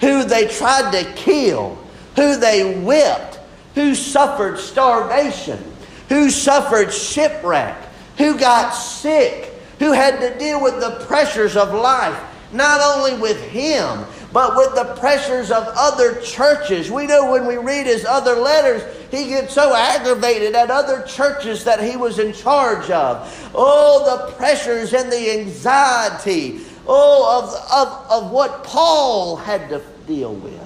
who 0.00 0.24
they 0.24 0.46
tried 0.46 0.92
to 0.92 1.12
kill, 1.14 1.76
who 2.16 2.36
they 2.36 2.80
whipped, 2.80 3.38
who 3.74 3.94
suffered 3.94 4.58
starvation, 4.58 5.62
who 6.08 6.30
suffered 6.30 6.92
shipwreck, 6.92 7.76
who 8.16 8.38
got 8.38 8.70
sick, 8.70 9.52
who 9.78 9.92
had 9.92 10.20
to 10.20 10.38
deal 10.38 10.62
with 10.62 10.80
the 10.80 11.04
pressures 11.06 11.56
of 11.56 11.72
life, 11.72 12.18
not 12.52 12.80
only 12.80 13.18
with 13.20 13.40
him, 13.44 14.04
but 14.32 14.56
with 14.56 14.74
the 14.74 14.94
pressures 15.00 15.50
of 15.50 15.64
other 15.76 16.20
churches. 16.20 16.90
We 16.90 17.06
know 17.06 17.32
when 17.32 17.46
we 17.46 17.56
read 17.56 17.86
his 17.86 18.04
other 18.04 18.36
letters, 18.36 18.82
he 19.10 19.28
gets 19.28 19.54
so 19.54 19.74
aggravated 19.74 20.54
at 20.54 20.70
other 20.70 21.02
churches 21.02 21.64
that 21.64 21.82
he 21.82 21.96
was 21.96 22.18
in 22.18 22.32
charge 22.32 22.90
of. 22.90 23.50
Oh, 23.54 24.04
the 24.04 24.32
pressures 24.34 24.94
and 24.94 25.10
the 25.10 25.40
anxiety, 25.40 26.60
oh, 26.86 27.42
of, 27.42 27.54
of, 27.72 28.24
of 28.24 28.30
what 28.30 28.62
Paul 28.62 29.36
had 29.36 29.68
to 29.70 29.82
deal 30.06 30.34
with. 30.34 30.60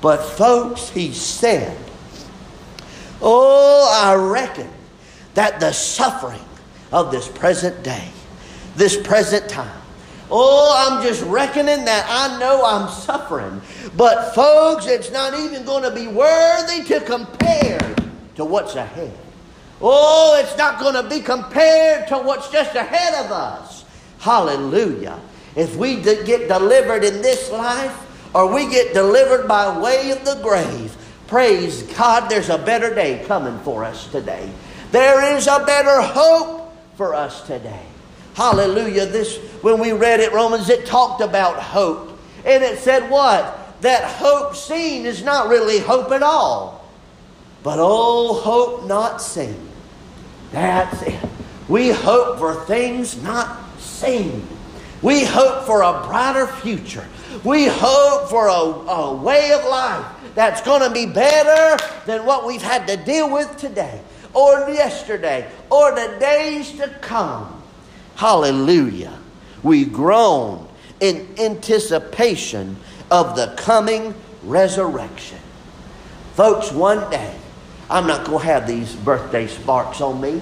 But, 0.00 0.18
folks, 0.22 0.90
he 0.90 1.12
said, 1.12 1.78
Oh, 3.22 3.88
I 3.94 4.14
reckon 4.14 4.68
that 5.34 5.60
the 5.60 5.72
suffering 5.72 6.44
of 6.92 7.10
this 7.10 7.28
present 7.28 7.82
day, 7.82 8.10
this 8.76 9.00
present 9.00 9.48
time, 9.48 9.80
Oh, 10.36 10.74
I'm 10.76 11.06
just 11.06 11.22
reckoning 11.22 11.84
that 11.84 12.06
I 12.08 12.40
know 12.40 12.64
I'm 12.64 12.88
suffering. 12.88 13.62
But, 13.96 14.34
folks, 14.34 14.86
it's 14.86 15.12
not 15.12 15.38
even 15.38 15.64
going 15.64 15.84
to 15.84 15.92
be 15.92 16.08
worthy 16.08 16.82
to 16.88 17.00
compare 17.02 17.94
to 18.34 18.44
what's 18.44 18.74
ahead. 18.74 19.16
Oh, 19.80 20.36
it's 20.42 20.58
not 20.58 20.80
going 20.80 20.94
to 21.00 21.08
be 21.08 21.20
compared 21.20 22.08
to 22.08 22.18
what's 22.18 22.50
just 22.50 22.74
ahead 22.74 23.24
of 23.24 23.30
us. 23.30 23.84
Hallelujah. 24.18 25.20
If 25.54 25.76
we 25.76 26.02
get 26.02 26.48
delivered 26.48 27.04
in 27.04 27.22
this 27.22 27.52
life, 27.52 27.96
or 28.34 28.52
we 28.52 28.68
get 28.68 28.92
delivered 28.92 29.46
by 29.46 29.78
way 29.78 30.10
of 30.10 30.24
the 30.24 30.40
grave, 30.42 30.96
praise 31.28 31.84
God, 31.96 32.28
there's 32.28 32.48
a 32.48 32.58
better 32.58 32.92
day 32.92 33.24
coming 33.28 33.60
for 33.60 33.84
us 33.84 34.10
today. 34.10 34.50
There 34.90 35.36
is 35.36 35.46
a 35.46 35.62
better 35.64 36.02
hope 36.02 36.76
for 36.96 37.14
us 37.14 37.46
today. 37.46 37.86
Hallelujah. 38.34 39.06
This, 39.06 39.38
when 39.62 39.78
we 39.78 39.92
read 39.92 40.20
it, 40.20 40.32
Romans, 40.32 40.68
it 40.68 40.86
talked 40.86 41.20
about 41.20 41.62
hope. 41.62 42.18
And 42.44 42.62
it 42.62 42.78
said 42.78 43.10
what? 43.10 43.80
That 43.80 44.04
hope 44.04 44.56
seen 44.56 45.06
is 45.06 45.22
not 45.22 45.48
really 45.48 45.78
hope 45.78 46.10
at 46.10 46.22
all. 46.22 46.84
But 47.62 47.78
oh, 47.80 48.34
hope 48.34 48.86
not 48.86 49.22
seen. 49.22 49.68
That's 50.52 51.02
it. 51.02 51.18
We 51.68 51.90
hope 51.90 52.38
for 52.38 52.54
things 52.66 53.22
not 53.22 53.58
seen. 53.78 54.46
We 55.00 55.24
hope 55.24 55.64
for 55.64 55.82
a 55.82 56.04
brighter 56.06 56.46
future. 56.46 57.06
We 57.42 57.66
hope 57.66 58.28
for 58.28 58.48
a, 58.48 58.52
a 58.52 59.16
way 59.16 59.52
of 59.52 59.64
life 59.64 60.06
that's 60.34 60.60
going 60.62 60.82
to 60.82 60.90
be 60.90 61.06
better 61.06 61.82
than 62.06 62.24
what 62.24 62.46
we've 62.46 62.62
had 62.62 62.86
to 62.88 62.96
deal 62.96 63.30
with 63.30 63.56
today, 63.56 64.00
or 64.32 64.68
yesterday, 64.68 65.50
or 65.70 65.94
the 65.94 66.16
days 66.18 66.72
to 66.78 66.88
come. 67.00 67.63
Hallelujah. 68.16 69.18
We 69.62 69.84
groan 69.84 70.68
in 71.00 71.28
anticipation 71.38 72.76
of 73.10 73.36
the 73.36 73.54
coming 73.56 74.14
resurrection. 74.44 75.38
Folks, 76.34 76.70
one 76.72 77.10
day, 77.10 77.34
I'm 77.90 78.06
not 78.06 78.26
going 78.26 78.40
to 78.40 78.44
have 78.44 78.66
these 78.66 78.94
birthday 78.96 79.46
sparks 79.46 80.00
on 80.00 80.20
me. 80.20 80.40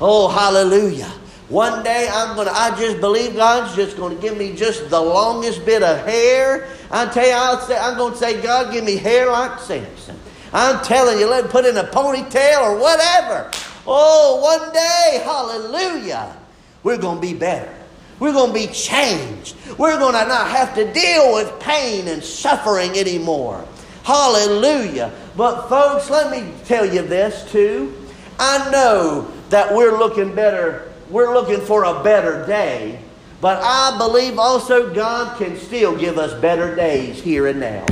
Oh, 0.00 0.28
hallelujah. 0.28 1.12
One 1.48 1.84
day 1.84 2.08
I'm 2.10 2.34
gonna 2.34 2.50
I 2.50 2.74
just 2.78 2.98
believe 2.98 3.34
God's 3.34 3.76
just 3.76 3.98
gonna 3.98 4.14
give 4.14 4.38
me 4.38 4.56
just 4.56 4.88
the 4.88 4.98
longest 4.98 5.66
bit 5.66 5.82
of 5.82 5.98
hair. 6.06 6.66
I 6.90 7.04
tell 7.06 7.26
you, 7.26 7.32
I'll 7.34 7.60
say 7.60 7.76
I'm 7.76 7.98
gonna 7.98 8.16
say, 8.16 8.40
God, 8.40 8.72
give 8.72 8.84
me 8.84 8.96
hair 8.96 9.30
like 9.30 9.60
Samson. 9.60 10.18
I'm 10.54 10.82
telling 10.82 11.18
you, 11.18 11.28
let 11.28 11.44
me 11.44 11.50
put 11.50 11.66
in 11.66 11.76
a 11.76 11.84
ponytail 11.84 12.62
or 12.62 12.78
whatever. 12.78 13.50
Oh, 13.86 14.40
one 14.40 14.72
day, 14.72 15.20
hallelujah 15.22 16.41
we're 16.82 16.98
going 16.98 17.16
to 17.16 17.22
be 17.22 17.34
better. 17.34 17.72
We're 18.18 18.32
going 18.32 18.52
to 18.52 18.66
be 18.66 18.72
changed. 18.72 19.56
We're 19.78 19.98
going 19.98 20.14
to 20.14 20.26
not 20.28 20.48
have 20.48 20.74
to 20.76 20.92
deal 20.92 21.34
with 21.34 21.58
pain 21.60 22.08
and 22.08 22.22
suffering 22.22 22.96
anymore. 22.96 23.66
Hallelujah. 24.04 25.12
But, 25.36 25.68
folks, 25.68 26.10
let 26.10 26.30
me 26.30 26.52
tell 26.64 26.84
you 26.84 27.02
this 27.02 27.50
too. 27.50 27.94
I 28.38 28.70
know 28.70 29.32
that 29.50 29.74
we're 29.74 29.98
looking 29.98 30.34
better, 30.34 30.92
we're 31.10 31.34
looking 31.34 31.60
for 31.60 31.84
a 31.84 32.02
better 32.02 32.46
day, 32.46 32.98
but 33.40 33.60
I 33.62 33.96
believe 33.98 34.38
also 34.38 34.94
God 34.94 35.36
can 35.36 35.56
still 35.56 35.96
give 35.96 36.16
us 36.16 36.40
better 36.40 36.74
days 36.74 37.20
here 37.20 37.48
and 37.48 37.60
now. 37.60 37.84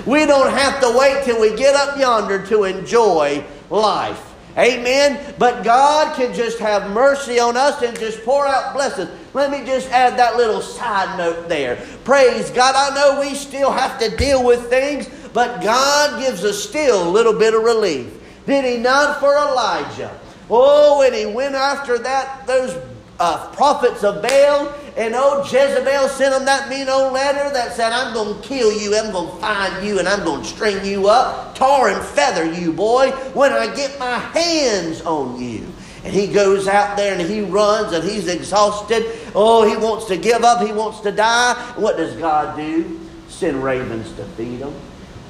we 0.06 0.24
don't 0.24 0.50
have 0.50 0.80
to 0.80 0.96
wait 0.98 1.24
till 1.24 1.40
we 1.40 1.54
get 1.56 1.74
up 1.74 1.98
yonder 1.98 2.44
to 2.46 2.64
enjoy 2.64 3.44
life. 3.70 4.25
Amen. 4.58 5.34
But 5.38 5.64
God 5.64 6.16
can 6.16 6.34
just 6.34 6.58
have 6.58 6.90
mercy 6.90 7.38
on 7.38 7.56
us 7.56 7.82
and 7.82 7.98
just 7.98 8.24
pour 8.24 8.46
out 8.46 8.74
blessings. 8.74 9.10
Let 9.34 9.50
me 9.50 9.64
just 9.66 9.90
add 9.90 10.18
that 10.18 10.36
little 10.36 10.62
side 10.62 11.18
note 11.18 11.48
there. 11.48 11.76
Praise 12.04 12.50
God. 12.50 12.74
I 12.74 12.94
know 12.94 13.20
we 13.20 13.34
still 13.34 13.70
have 13.70 13.98
to 14.00 14.16
deal 14.16 14.44
with 14.44 14.70
things, 14.70 15.08
but 15.32 15.62
God 15.62 16.20
gives 16.20 16.44
us 16.44 16.62
still 16.62 17.06
a 17.06 17.10
little 17.10 17.38
bit 17.38 17.54
of 17.54 17.62
relief. 17.62 18.12
Did 18.46 18.64
He 18.64 18.78
not 18.78 19.20
for 19.20 19.34
Elijah? 19.36 20.18
Oh, 20.48 21.02
and 21.02 21.14
he 21.14 21.26
went 21.26 21.54
after 21.54 21.98
that, 21.98 22.46
those 22.46 22.76
uh, 23.18 23.50
prophets 23.52 24.04
of 24.04 24.22
Baal, 24.22 24.72
and 24.96 25.14
old 25.14 25.44
Jezebel 25.44 26.08
sent 26.08 26.34
him 26.34 26.46
that 26.46 26.70
mean 26.70 26.88
old 26.88 27.12
letter 27.12 27.52
that 27.52 27.74
said, 27.74 27.92
I'm 27.92 28.14
going 28.14 28.40
to 28.40 28.48
kill 28.48 28.72
you, 28.72 28.96
I'm 28.96 29.12
going 29.12 29.30
to 29.30 29.36
find 29.36 29.86
you, 29.86 29.98
and 29.98 30.08
I'm 30.08 30.24
going 30.24 30.40
to 30.40 30.48
string 30.48 30.82
you 30.86 31.08
up, 31.08 31.54
tar 31.54 31.88
and 31.88 32.02
feather 32.02 32.50
you, 32.50 32.72
boy, 32.72 33.10
when 33.34 33.52
I 33.52 33.74
get 33.74 33.98
my 33.98 34.18
hands 34.18 35.02
on 35.02 35.38
you. 35.38 35.66
And 36.02 36.14
he 36.14 36.28
goes 36.28 36.66
out 36.66 36.96
there 36.96 37.18
and 37.18 37.28
he 37.28 37.42
runs 37.42 37.92
and 37.92 38.04
he's 38.04 38.28
exhausted. 38.28 39.04
Oh, 39.34 39.68
he 39.68 39.76
wants 39.76 40.06
to 40.06 40.16
give 40.16 40.44
up, 40.44 40.64
he 40.64 40.72
wants 40.72 41.00
to 41.00 41.12
die. 41.12 41.54
What 41.76 41.96
does 41.96 42.14
God 42.16 42.56
do? 42.56 43.00
Send 43.28 43.62
ravens 43.62 44.12
to 44.12 44.24
feed 44.24 44.60
them, 44.60 44.74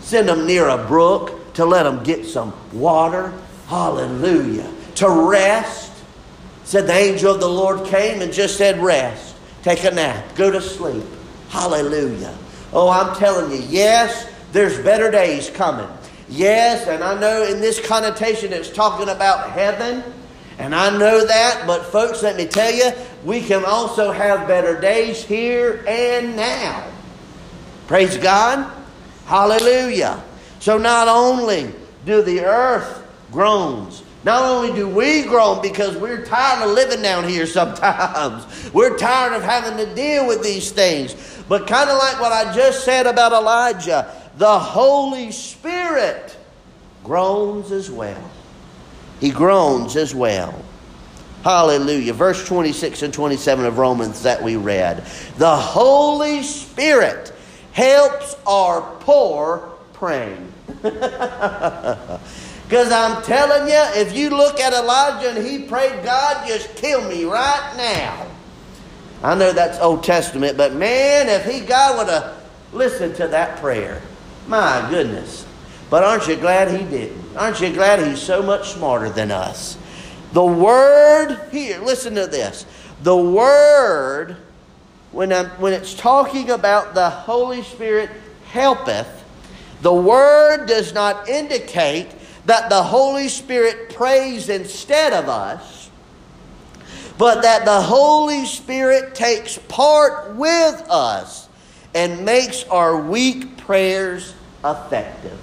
send 0.01 0.29
them 0.29 0.47
near 0.47 0.69
a 0.69 0.87
brook 0.87 1.55
to 1.55 1.65
let 1.65 1.85
them 1.85 2.05
get 2.05 2.25
some 2.25 2.55
water. 2.73 3.33
Hallelujah. 3.67 4.71
To 4.97 5.11
rest. 5.11 5.93
Said 6.65 6.87
the 6.87 6.93
angel 6.95 7.35
of 7.35 7.41
the 7.41 7.49
Lord 7.49 7.87
came 7.87 8.23
and 8.23 8.33
just 8.33 8.57
said, 8.57 8.79
Rest. 8.79 9.26
Take 9.67 9.83
a 9.83 9.91
nap. 9.91 10.37
Go 10.37 10.49
to 10.53 10.61
sleep. 10.61 11.03
Hallelujah. 11.49 12.39
Oh, 12.73 12.89
I'm 12.89 13.17
telling 13.17 13.51
you, 13.51 13.67
yes, 13.69 14.33
there's 14.53 14.79
better 14.79 15.11
days 15.11 15.51
coming. 15.51 15.89
Yes, 16.29 16.87
and 16.87 17.03
I 17.03 17.19
know 17.19 17.43
in 17.43 17.61
this 17.61 17.85
connotation 17.85 18.53
it's 18.53 18.71
talking 18.71 19.09
about 19.09 19.51
heaven, 19.51 20.05
and 20.61 20.73
I 20.73 20.97
know 20.97 21.27
that, 21.27 21.65
but 21.67 21.83
folks, 21.87 22.23
let 22.23 22.37
me 22.37 22.47
tell 22.47 22.73
you, 22.73 22.93
we 23.25 23.41
can 23.41 23.65
also 23.65 24.13
have 24.13 24.47
better 24.47 24.81
days 24.81 25.25
here 25.25 25.85
and 25.89 26.37
now. 26.37 26.89
Praise 27.89 28.17
God. 28.17 28.73
Hallelujah. 29.25 30.23
So 30.61 30.79
not 30.79 31.09
only 31.09 31.73
do 32.05 32.23
the 32.23 32.45
earth 32.45 33.05
groans, 33.33 34.05
not 34.27 34.43
only 34.43 34.75
do 34.75 34.89
we 34.89 35.23
groan 35.23 35.63
because 35.63 35.97
we're 35.97 36.25
tired 36.25 36.69
of 36.69 36.75
living 36.75 37.01
down 37.01 37.29
here 37.29 37.47
sometimes, 37.47 38.73
we're 38.75 38.99
tired 38.99 39.33
of 39.33 39.45
having 39.45 39.77
to 39.79 39.95
deal 39.95 40.27
with 40.27 40.43
these 40.43 40.73
things, 40.73 41.15
but 41.49 41.69
kind 41.69 41.89
of 41.89 41.97
like 41.97 42.21
what 42.21 42.33
I 42.33 42.53
just 42.53 42.85
said 42.85 43.07
about 43.07 43.33
Elijah, 43.33 44.13
the 44.37 44.59
Holy 44.59 45.31
Spirit 45.31 46.37
groans 47.05 47.71
as 47.71 47.89
well. 47.89 48.31
He 49.21 49.31
groans 49.31 49.95
as 49.95 50.13
well. 50.13 50.61
Hallelujah. 51.45 52.13
Verse 52.13 52.45
26 52.45 53.03
and 53.03 53.15
27 53.15 53.65
of 53.65 53.79
Romans 53.79 54.25
that 54.25 54.43
we 54.43 54.57
read. 54.57 55.07
The 55.39 55.55
Holy 55.55 56.43
Spirit 56.43 57.33
helps 57.71 58.37
our 58.45 58.81
poor 58.99 59.71
praying. 59.93 60.53
Because 62.69 62.91
I'm 62.91 63.23
telling 63.23 63.69
you, 63.69 63.81
if 64.01 64.17
you 64.17 64.31
look 64.31 64.59
at 64.59 64.73
Elijah 64.73 65.31
and 65.31 65.47
he 65.47 65.67
prayed, 65.67 66.03
God, 66.03 66.49
just 66.49 66.75
kill 66.75 67.09
me 67.09 67.25
right 67.25 67.75
now. 67.77 68.27
I 69.23 69.37
know 69.37 69.53
that's 69.53 69.79
Old 69.79 70.03
Testament, 70.03 70.57
but 70.57 70.75
man, 70.75 71.29
if 71.29 71.45
he, 71.45 71.61
God 71.61 71.99
would 71.99 72.13
have 72.13 72.43
listened 72.73 73.15
to 73.17 73.29
that 73.29 73.59
prayer, 73.61 74.03
my 74.49 74.85
goodness. 74.91 75.47
But 75.91 76.03
aren't 76.03 76.27
you 76.27 76.35
glad 76.35 76.77
he 76.77 76.85
didn't? 76.85 77.37
Aren't 77.37 77.61
you 77.61 77.73
glad 77.73 78.05
he's 78.05 78.21
so 78.21 78.43
much 78.43 78.71
smarter 78.71 79.11
than 79.11 79.31
us? 79.31 79.79
The 80.33 80.45
Word, 80.45 81.39
here, 81.53 81.81
listen 81.81 82.17
to 82.17 82.27
this. 82.27 82.67
The 83.03 83.17
Word, 83.17 84.37
when, 85.13 85.33
I'm, 85.33 85.47
when 85.61 85.73
it's 85.73 85.95
talking 85.95 86.51
about 86.51 86.95
the 86.95 87.11
Holy 87.11 87.63
Spirit 87.63 88.11
helpeth, 88.49 89.25
the 89.83 89.95
Word 89.95 90.67
does 90.67 90.93
not 90.93 91.29
indicate 91.29 92.09
that 92.47 92.71
the 92.71 92.83
Holy 92.83 93.29
Spirit 93.29 93.95
prays 93.95 94.49
instead 94.49 95.13
of 95.13 95.29
us, 95.29 95.91
but 97.19 97.43
that 97.43 97.65
the 97.65 97.81
Holy 97.81 98.47
Spirit 98.47 99.15
takes 99.15 99.59
part 99.59 100.35
with 100.37 100.85
us 100.89 101.49
and 101.95 102.25
makes 102.25 102.65
our 102.65 103.01
weak 103.01 103.57
prayers 103.57 104.35
effective. 104.65 105.39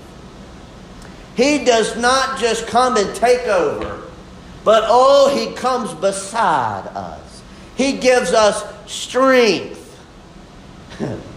He 1.36 1.66
does 1.66 1.98
not 1.98 2.40
just 2.40 2.68
come 2.68 2.96
and 2.96 3.14
take 3.16 3.48
over, 3.48 4.02
but 4.64 4.84
oh, 4.86 5.36
He 5.36 5.54
comes 5.56 5.94
beside 5.94 6.88
us. 6.88 7.44
He 7.76 7.94
gives 7.94 8.32
us 8.34 8.64
strength. 8.92 9.80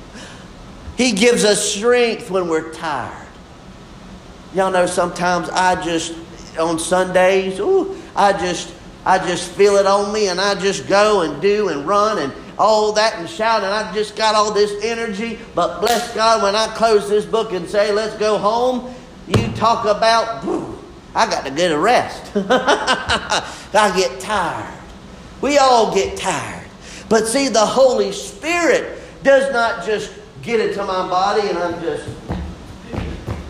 He 0.96 1.12
gives 1.12 1.44
us 1.44 1.74
strength 1.74 2.30
when 2.30 2.48
we're 2.48 2.72
tired. 2.72 3.25
Y'all 4.56 4.70
know 4.70 4.86
sometimes 4.86 5.50
I 5.50 5.84
just, 5.84 6.14
on 6.58 6.78
Sundays, 6.78 7.60
ooh, 7.60 7.94
I 8.16 8.32
just, 8.32 8.72
I 9.04 9.18
just 9.18 9.50
feel 9.50 9.76
it 9.76 9.84
on 9.84 10.14
me 10.14 10.28
and 10.28 10.40
I 10.40 10.54
just 10.54 10.88
go 10.88 11.20
and 11.20 11.42
do 11.42 11.68
and 11.68 11.86
run 11.86 12.16
and 12.16 12.32
all 12.58 12.92
that 12.92 13.16
and 13.18 13.28
shout 13.28 13.64
and 13.64 13.70
I've 13.70 13.94
just 13.94 14.16
got 14.16 14.34
all 14.34 14.50
this 14.54 14.82
energy. 14.82 15.38
But 15.54 15.82
bless 15.82 16.14
God, 16.14 16.42
when 16.42 16.56
I 16.56 16.68
close 16.68 17.06
this 17.06 17.26
book 17.26 17.52
and 17.52 17.68
say, 17.68 17.92
let's 17.92 18.16
go 18.16 18.38
home, 18.38 18.94
you 19.28 19.46
talk 19.48 19.84
about, 19.84 20.42
I 21.14 21.26
got 21.26 21.44
to 21.44 21.50
get 21.50 21.70
a 21.70 21.78
rest. 21.78 22.32
I 22.34 23.92
get 23.94 24.20
tired. 24.20 24.80
We 25.42 25.58
all 25.58 25.94
get 25.94 26.16
tired. 26.16 26.66
But 27.10 27.26
see, 27.26 27.48
the 27.48 27.66
Holy 27.66 28.10
Spirit 28.10 29.00
does 29.22 29.52
not 29.52 29.84
just 29.84 30.14
get 30.40 30.60
into 30.60 30.82
my 30.82 31.06
body 31.10 31.46
and 31.46 31.58
I'm 31.58 31.78
just, 31.82 32.08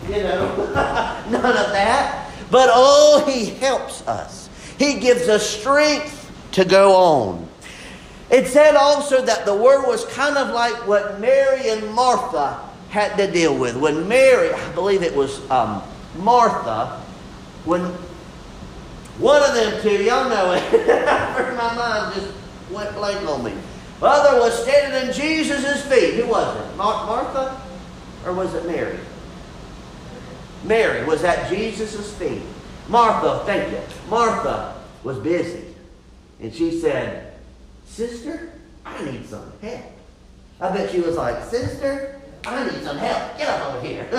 you 0.09 0.23
know, 0.23 0.55
none 1.29 1.57
of 1.57 1.71
that. 1.71 2.31
But 2.49 2.69
oh, 2.71 3.25
He 3.27 3.45
helps 3.45 4.07
us. 4.07 4.49
He 4.77 4.99
gives 4.99 5.27
us 5.27 5.47
strength 5.47 6.31
to 6.53 6.65
go 6.65 6.95
on. 6.95 7.47
It 8.29 8.47
said 8.47 8.75
also 8.75 9.21
that 9.21 9.45
the 9.45 9.55
word 9.55 9.87
was 9.87 10.05
kind 10.07 10.37
of 10.37 10.49
like 10.49 10.87
what 10.87 11.19
Mary 11.19 11.69
and 11.69 11.93
Martha 11.93 12.59
had 12.89 13.15
to 13.17 13.31
deal 13.31 13.57
with. 13.57 13.77
When 13.77 14.07
Mary, 14.07 14.51
I 14.53 14.71
believe 14.73 15.01
it 15.01 15.15
was 15.15 15.49
um, 15.49 15.81
Martha, 16.17 17.01
when 17.65 17.81
one 19.19 19.41
of 19.41 19.55
them 19.55 19.81
two, 19.81 20.03
y'all 20.03 20.29
know 20.29 20.53
it, 20.53 20.87
my 21.57 21.75
mind 21.75 22.15
just 22.15 22.33
went 22.71 22.93
blank 22.95 23.27
on 23.27 23.43
me. 23.43 23.53
Mother 23.99 24.39
was 24.39 24.61
standing 24.61 25.07
in 25.07 25.13
Jesus' 25.13 25.85
feet. 25.87 26.15
Who 26.15 26.27
was 26.27 26.55
it? 26.55 26.77
Mar- 26.77 27.05
Martha? 27.07 27.59
Or 28.25 28.33
was 28.33 28.53
it 28.53 28.65
Mary? 28.65 28.99
Mary 30.63 31.05
was 31.05 31.23
at 31.23 31.49
Jesus' 31.49 32.13
feet. 32.17 32.41
Martha, 32.87 33.43
thank 33.45 33.71
you. 33.71 33.79
Martha 34.09 34.75
was 35.03 35.17
busy. 35.19 35.63
And 36.39 36.53
she 36.53 36.79
said, 36.79 37.33
Sister, 37.85 38.51
I 38.85 39.03
need 39.05 39.25
some 39.25 39.51
help. 39.61 39.85
I 40.59 40.71
bet 40.71 40.91
she 40.91 41.01
was 41.01 41.15
like, 41.15 41.43
Sister, 41.43 42.21
I 42.45 42.69
need 42.69 42.83
some 42.83 42.97
help. 42.97 43.37
Get 43.37 43.49
up 43.49 43.73
over 43.73 43.85
here. 43.85 44.07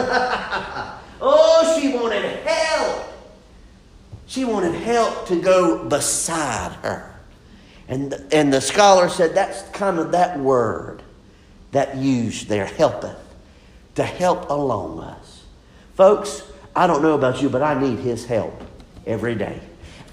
oh, 1.21 1.79
she 1.81 1.95
wanted 1.95 2.25
help. 2.47 3.07
She 4.27 4.45
wanted 4.45 4.75
help 4.75 5.27
to 5.29 5.41
go 5.41 5.89
beside 5.89 6.73
her. 6.83 7.15
And, 7.89 8.15
and 8.31 8.53
the 8.53 8.61
scholar 8.61 9.09
said 9.09 9.35
that's 9.35 9.63
kind 9.71 9.99
of 9.99 10.13
that 10.13 10.39
word 10.39 11.03
that 11.73 11.97
used 11.97 12.49
there, 12.49 12.67
helpeth, 12.67 13.17
to 13.95 14.05
help 14.05 14.51
along 14.51 15.01
us. 15.01 15.38
Folks, 15.99 16.45
I 16.77 16.87
don't 16.87 17.03
know 17.03 17.15
about 17.15 17.43
you, 17.43 17.49
but 17.49 17.61
I 17.61 17.75
need 17.75 17.99
his 17.99 18.25
help 18.25 18.63
every 19.05 19.35
day. 19.35 19.61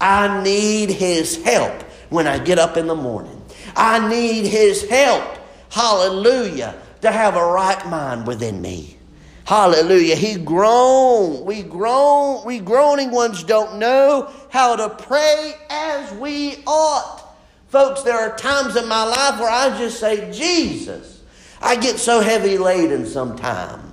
I 0.00 0.42
need 0.42 0.90
his 0.90 1.40
help 1.44 1.80
when 2.10 2.26
I 2.26 2.40
get 2.40 2.58
up 2.58 2.76
in 2.76 2.88
the 2.88 2.96
morning. 2.96 3.40
I 3.76 4.08
need 4.08 4.46
his 4.46 4.88
help, 4.88 5.22
hallelujah, 5.70 6.74
to 7.02 7.12
have 7.12 7.36
a 7.36 7.44
right 7.44 7.86
mind 7.86 8.26
within 8.26 8.60
me. 8.60 8.96
Hallelujah. 9.44 10.16
He 10.16 10.34
groan. 10.34 11.44
We 11.44 11.62
groan. 11.62 12.44
We 12.44 12.58
groaning 12.58 13.12
ones 13.12 13.44
don't 13.44 13.78
know 13.78 14.28
how 14.50 14.74
to 14.74 14.88
pray 14.88 15.54
as 15.70 16.12
we 16.14 16.64
ought. 16.66 17.22
Folks, 17.68 18.02
there 18.02 18.18
are 18.18 18.36
times 18.36 18.74
in 18.74 18.88
my 18.88 19.04
life 19.04 19.38
where 19.38 19.52
I 19.52 19.78
just 19.78 20.00
say, 20.00 20.32
Jesus. 20.32 21.22
I 21.62 21.76
get 21.76 22.00
so 22.00 22.20
heavy 22.22 22.58
laden 22.58 23.06
sometimes. 23.06 23.85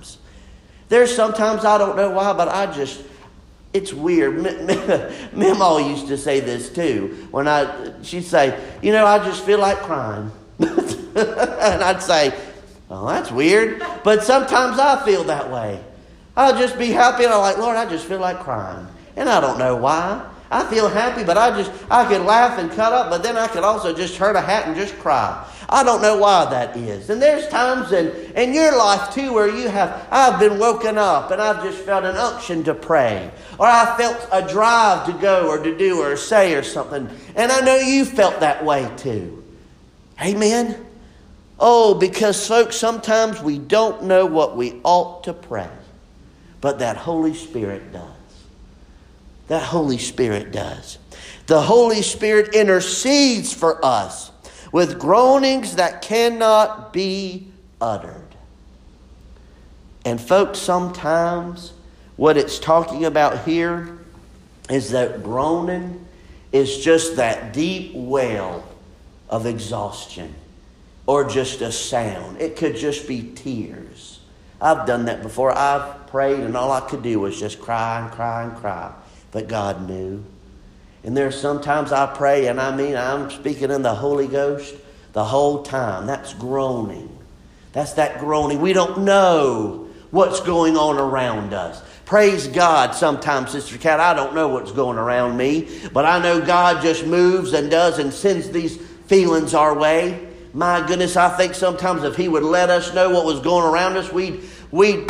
There's 0.93 1.15
sometimes 1.15 1.65
I 1.65 1.79
don't 1.79 1.95
know 1.95 2.11
why, 2.11 2.33
but 2.33 2.49
I 2.49 2.71
just, 2.71 3.01
it's 3.73 3.91
weird. 3.91 4.43
Memo 5.33 5.79
used 5.79 6.07
to 6.09 6.19
say 6.19 6.39
this 6.39 6.69
too. 6.69 7.27
When 7.31 7.47
I, 7.47 7.93
she'd 8.03 8.25
say, 8.25 8.55
you 8.83 8.91
know, 8.91 9.03
I 9.03 9.17
just 9.17 9.43
feel 9.43 9.57
like 9.57 9.79
crying. 9.79 10.31
and 10.59 11.83
I'd 11.83 12.03
say, 12.03 12.31
well, 12.89 13.07
that's 13.07 13.31
weird. 13.31 13.83
But 14.03 14.23
sometimes 14.23 14.77
I 14.77 15.03
feel 15.03 15.23
that 15.23 15.49
way. 15.51 15.83
I'll 16.37 16.55
just 16.55 16.77
be 16.77 16.91
happy 16.91 17.23
and 17.23 17.33
I'm 17.33 17.39
like, 17.39 17.57
Lord, 17.57 17.75
I 17.75 17.89
just 17.89 18.05
feel 18.05 18.19
like 18.19 18.41
crying. 18.41 18.85
And 19.15 19.27
I 19.27 19.41
don't 19.41 19.57
know 19.57 19.75
why. 19.75 20.29
I 20.51 20.63
feel 20.67 20.89
happy, 20.89 21.23
but 21.23 21.39
I 21.39 21.59
just, 21.59 21.71
I 21.89 22.05
could 22.05 22.21
laugh 22.21 22.59
and 22.59 22.69
cut 22.69 22.93
up, 22.93 23.09
but 23.09 23.23
then 23.23 23.35
I 23.35 23.47
could 23.47 23.63
also 23.63 23.95
just 23.95 24.15
turn 24.15 24.35
a 24.35 24.41
hat 24.41 24.67
and 24.67 24.75
just 24.75 24.95
cry. 24.99 25.43
I 25.73 25.83
don't 25.83 26.03
know 26.03 26.17
why 26.17 26.45
that 26.51 26.77
is. 26.77 27.09
And 27.09 27.19
there's 27.19 27.47
times 27.47 27.91
in, 27.93 28.11
in 28.35 28.53
your 28.53 28.77
life 28.77 29.11
too 29.11 29.33
where 29.33 29.49
you 29.49 29.69
have, 29.69 30.07
I've 30.11 30.39
been 30.39 30.59
woken 30.59 30.99
up 30.99 31.31
and 31.31 31.41
I've 31.41 31.63
just 31.63 31.79
felt 31.79 32.03
an 32.03 32.15
unction 32.15 32.63
to 32.65 32.75
pray. 32.75 33.31
Or 33.57 33.65
I 33.65 33.97
felt 33.97 34.27
a 34.31 34.47
drive 34.47 35.07
to 35.07 35.13
go 35.13 35.47
or 35.47 35.57
to 35.63 35.75
do 35.75 35.99
or 35.99 36.15
say 36.15 36.53
or 36.53 36.61
something. 36.61 37.09
And 37.35 37.51
I 37.51 37.61
know 37.61 37.75
you 37.77 38.05
felt 38.05 38.41
that 38.41 38.63
way 38.63 38.87
too. 38.97 39.43
Amen? 40.23 40.85
Oh, 41.59 41.95
because 41.95 42.47
folks, 42.47 42.75
sometimes 42.75 43.41
we 43.41 43.57
don't 43.57 44.03
know 44.03 44.27
what 44.27 44.55
we 44.55 44.79
ought 44.83 45.23
to 45.23 45.33
pray, 45.33 45.71
but 46.61 46.77
that 46.79 46.97
Holy 46.97 47.33
Spirit 47.33 47.91
does. 47.91 48.03
That 49.47 49.63
Holy 49.63 49.97
Spirit 49.97 50.51
does. 50.51 50.99
The 51.47 51.61
Holy 51.61 52.03
Spirit 52.03 52.53
intercedes 52.53 53.51
for 53.51 53.83
us 53.83 54.32
with 54.73 54.99
groanings 54.99 55.75
that 55.75 56.01
cannot 56.01 56.91
be 56.91 57.47
uttered. 57.79 58.35
And, 60.03 60.19
folks, 60.19 60.59
sometimes 60.59 61.71
what 62.17 62.35
it's 62.35 62.59
talking 62.59 63.05
about 63.05 63.45
here 63.45 63.99
is 64.69 64.91
that 64.91 65.23
groaning 65.23 66.05
is 66.51 66.79
just 66.79 67.15
that 67.15 67.53
deep 67.53 67.93
well 67.93 68.67
of 69.29 69.45
exhaustion 69.45 70.33
or 71.05 71.23
just 71.23 71.61
a 71.61 71.71
sound. 71.71 72.41
It 72.41 72.57
could 72.57 72.75
just 72.75 73.07
be 73.07 73.31
tears. 73.35 74.19
I've 74.59 74.87
done 74.87 75.05
that 75.05 75.21
before. 75.21 75.55
I've 75.55 76.07
prayed, 76.07 76.39
and 76.39 76.57
all 76.57 76.71
I 76.71 76.81
could 76.81 77.03
do 77.03 77.19
was 77.19 77.39
just 77.39 77.59
cry 77.61 77.99
and 78.01 78.11
cry 78.11 78.43
and 78.43 78.55
cry. 78.57 78.91
But 79.31 79.47
God 79.47 79.87
knew. 79.87 80.23
And 81.03 81.17
there's 81.17 81.39
sometimes 81.39 81.91
I 81.91 82.05
pray, 82.13 82.47
and 82.47 82.61
I 82.61 82.75
mean, 82.75 82.95
I'm 82.95 83.29
speaking 83.29 83.71
in 83.71 83.81
the 83.81 83.93
Holy 83.93 84.27
Ghost 84.27 84.73
the 85.11 85.23
whole 85.23 85.63
time. 85.63 86.07
That's 86.07 86.33
groaning. 86.33 87.09
That's 87.73 87.93
that 87.93 88.19
groaning. 88.19 88.61
We 88.61 88.73
don't 88.73 88.99
know 88.99 89.89
what's 90.11 90.39
going 90.39 90.77
on 90.77 90.97
around 90.97 91.53
us. 91.53 91.83
Praise 92.05 92.47
God, 92.47 92.93
sometimes, 92.93 93.51
Sister 93.51 93.77
Cat, 93.77 93.99
I 93.99 94.13
don't 94.13 94.35
know 94.35 94.47
what's 94.47 94.71
going 94.71 94.97
around 94.97 95.35
me, 95.35 95.67
but 95.91 96.05
I 96.05 96.19
know 96.19 96.39
God 96.39 96.81
just 96.81 97.05
moves 97.05 97.53
and 97.53 97.71
does 97.71 97.97
and 97.97 98.13
sends 98.13 98.49
these 98.49 98.77
feelings 99.07 99.53
our 99.53 99.77
way. 99.77 100.27
My 100.53 100.85
goodness, 100.85 101.17
I 101.17 101.35
think 101.35 101.55
sometimes 101.55 102.03
if 102.03 102.15
He 102.15 102.27
would 102.27 102.43
let 102.43 102.69
us 102.69 102.93
know 102.93 103.09
what 103.09 103.25
was 103.25 103.39
going 103.39 103.65
around 103.65 103.97
us, 103.97 104.11
we'd, 104.11 104.41
we'd, 104.71 105.09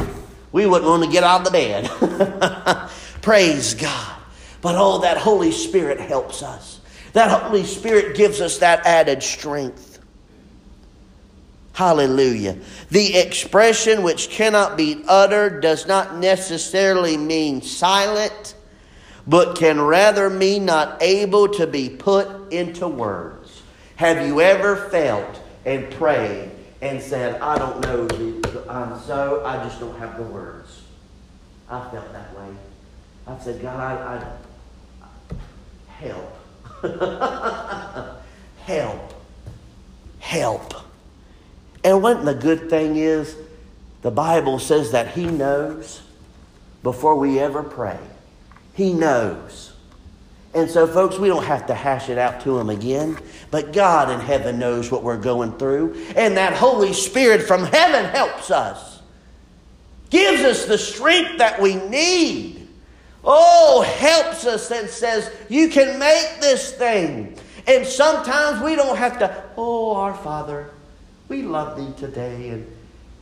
we 0.52 0.66
wouldn't 0.66 0.90
want 0.90 1.04
to 1.04 1.10
get 1.12 1.24
out 1.24 1.46
of 1.46 1.46
the 1.46 1.52
bed. 1.52 2.90
Praise 3.22 3.74
God. 3.74 4.23
But 4.64 4.76
oh, 4.78 5.00
that 5.02 5.18
Holy 5.18 5.52
Spirit 5.52 6.00
helps 6.00 6.42
us. 6.42 6.80
That 7.12 7.30
Holy 7.30 7.66
Spirit 7.66 8.16
gives 8.16 8.40
us 8.40 8.60
that 8.60 8.86
added 8.86 9.22
strength. 9.22 10.00
Hallelujah. 11.74 12.58
The 12.90 13.18
expression 13.18 14.04
which 14.04 14.30
cannot 14.30 14.78
be 14.78 15.04
uttered 15.08 15.62
does 15.62 15.86
not 15.86 16.16
necessarily 16.16 17.18
mean 17.18 17.62
silent, 17.62 18.56
but 19.28 19.58
can 19.58 19.82
rather 19.82 20.30
mean 20.30 20.64
not 20.64 21.02
able 21.04 21.50
to 21.50 21.68
be 21.68 21.90
put 21.90 22.54
into 22.54 22.88
words. 22.88 23.64
Have 23.98 24.26
you 24.26 24.40
ever 24.40 24.78
felt 24.90 25.42
and 25.66 25.92
prayed 25.92 26.52
and 26.82 27.02
said, 27.02 27.42
I 27.42 27.58
don't 27.58 27.82
know, 27.82 28.08
I'm 28.70 28.98
so, 29.02 29.44
I 29.46 29.58
just 29.64 29.82
don't 29.82 29.98
have 30.00 30.16
the 30.16 30.24
words? 30.24 30.84
I 31.70 31.82
felt 31.90 32.14
that 32.14 32.34
way. 32.38 32.48
I 33.28 33.38
said, 33.40 33.62
God, 33.62 33.80
I, 33.80 34.16
I 34.16 34.38
help. 36.04 36.30
help. 38.66 39.14
Help. 40.20 40.74
And 41.84 42.02
what 42.02 42.24
the 42.24 42.34
good 42.34 42.70
thing 42.70 42.96
is, 42.96 43.36
the 44.02 44.12
Bible 44.12 44.60
says 44.60 44.92
that 44.92 45.10
He 45.10 45.26
knows 45.26 46.02
before 46.82 47.16
we 47.16 47.40
ever 47.40 47.64
pray. 47.64 48.00
He 48.74 48.94
knows. 48.94 49.74
And 50.54 50.70
so, 50.70 50.86
folks, 50.86 51.18
we 51.18 51.28
don't 51.28 51.46
have 51.46 51.68
to 51.68 51.74
hash 51.74 52.10
it 52.10 52.18
out 52.18 52.42
to 52.42 52.60
Him 52.60 52.70
again. 52.70 53.18
But 53.50 53.74
God 53.74 54.12
in 54.12 54.20
heaven 54.20 54.60
knows 54.60 54.92
what 54.92 55.04
we're 55.04 55.18
going 55.18 55.54
through. 55.58 55.96
And 56.16 56.38
that 56.38 56.54
Holy 56.54 56.94
Spirit 56.94 57.42
from 57.42 57.64
heaven 57.64 58.06
helps 58.06 58.52
us, 58.52 59.02
gives 60.10 60.42
us 60.42 60.66
the 60.66 60.78
strength 60.78 61.40
that 61.40 61.62
we 61.62 61.76
need 61.76 62.63
Oh, 63.24 63.82
helps 63.82 64.46
us 64.46 64.72
and 64.72 64.90
says, 64.90 65.32
You 65.50 65.70
can 65.70 65.98
make 66.00 66.42
this 66.42 66.74
thing. 66.74 67.38
And 67.68 67.86
sometimes 67.86 68.62
we 68.62 68.76
don't 68.76 68.98
have 68.98 69.20
to, 69.20 69.44
Oh, 69.56 69.96
our 69.96 70.14
Father, 70.14 70.70
we 71.30 71.42
love 71.44 71.78
thee 71.78 71.94
today. 71.98 72.50
And, 72.50 72.68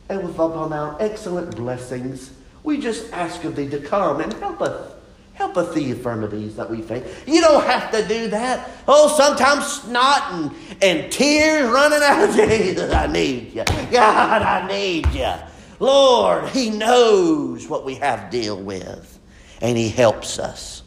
and 0.09 0.23
with 0.23 0.35
upon 0.35 0.73
our 0.73 0.97
excellent 0.99 1.55
blessings. 1.55 2.31
We 2.63 2.79
just 2.79 3.11
ask 3.13 3.43
of 3.43 3.55
thee 3.55 3.69
to 3.69 3.79
come 3.79 4.21
and 4.21 4.33
help 4.33 4.61
us. 4.61 4.93
Help 5.33 5.57
us 5.57 5.73
the 5.73 5.89
infirmities 5.89 6.55
that 6.57 6.69
we 6.69 6.81
face. 6.81 7.03
You 7.25 7.41
don't 7.41 7.63
have 7.63 7.89
to 7.91 8.07
do 8.07 8.27
that. 8.27 8.69
Oh, 8.87 9.07
sometimes 9.17 9.65
snot 9.65 10.33
and, 10.33 10.51
and 10.81 11.11
tears 11.11 11.69
running 11.71 12.01
out 12.03 12.29
of 12.29 12.35
Jesus. 12.49 12.93
I 12.93 13.07
need 13.07 13.53
you. 13.55 13.63
God, 13.89 14.41
I 14.41 14.67
need 14.67 15.07
you. 15.13 15.33
Lord, 15.79 16.49
He 16.49 16.69
knows 16.69 17.67
what 17.67 17.85
we 17.85 17.95
have 17.95 18.29
to 18.29 18.37
deal 18.37 18.61
with, 18.61 19.17
and 19.61 19.77
He 19.77 19.89
helps 19.89 20.39
us. 20.39 20.83